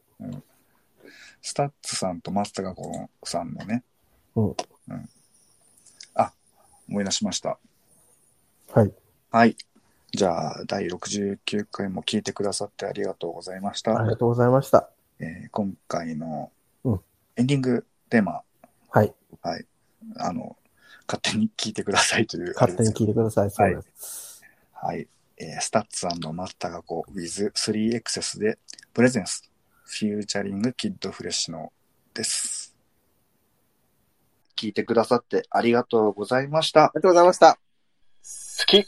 [1.44, 3.84] STUTS さんと松たか子さんのね。
[4.36, 4.56] うん
[6.16, 6.34] あ、
[6.90, 7.60] 思い出しました。
[8.76, 8.80] う。
[8.80, 8.94] はい。
[9.30, 9.56] はい。
[10.16, 13.98] じゃあ、第69回も聞いてくださってありがとうございました。
[13.98, 14.92] ありがとうございました。
[15.20, 16.52] えー今回の
[16.84, 17.02] うん
[17.36, 18.44] エンディングテーマ、
[18.92, 19.66] はい。
[20.18, 20.56] あの、
[21.08, 22.54] 勝手に聞いてくださいという。
[22.54, 23.50] 勝手に聞いてください。
[23.50, 24.44] そうです。
[24.72, 25.08] はい。
[25.38, 28.60] えースタッツ松たか子 with3XS で、
[28.94, 29.50] プレゼンス、
[29.84, 31.74] フューチャリングキッドフレッシュの
[32.14, 32.76] です。
[34.56, 36.86] 聞いてくださってありがとうございました。
[36.86, 37.63] ありがとうございました。
[38.58, 38.86] 好き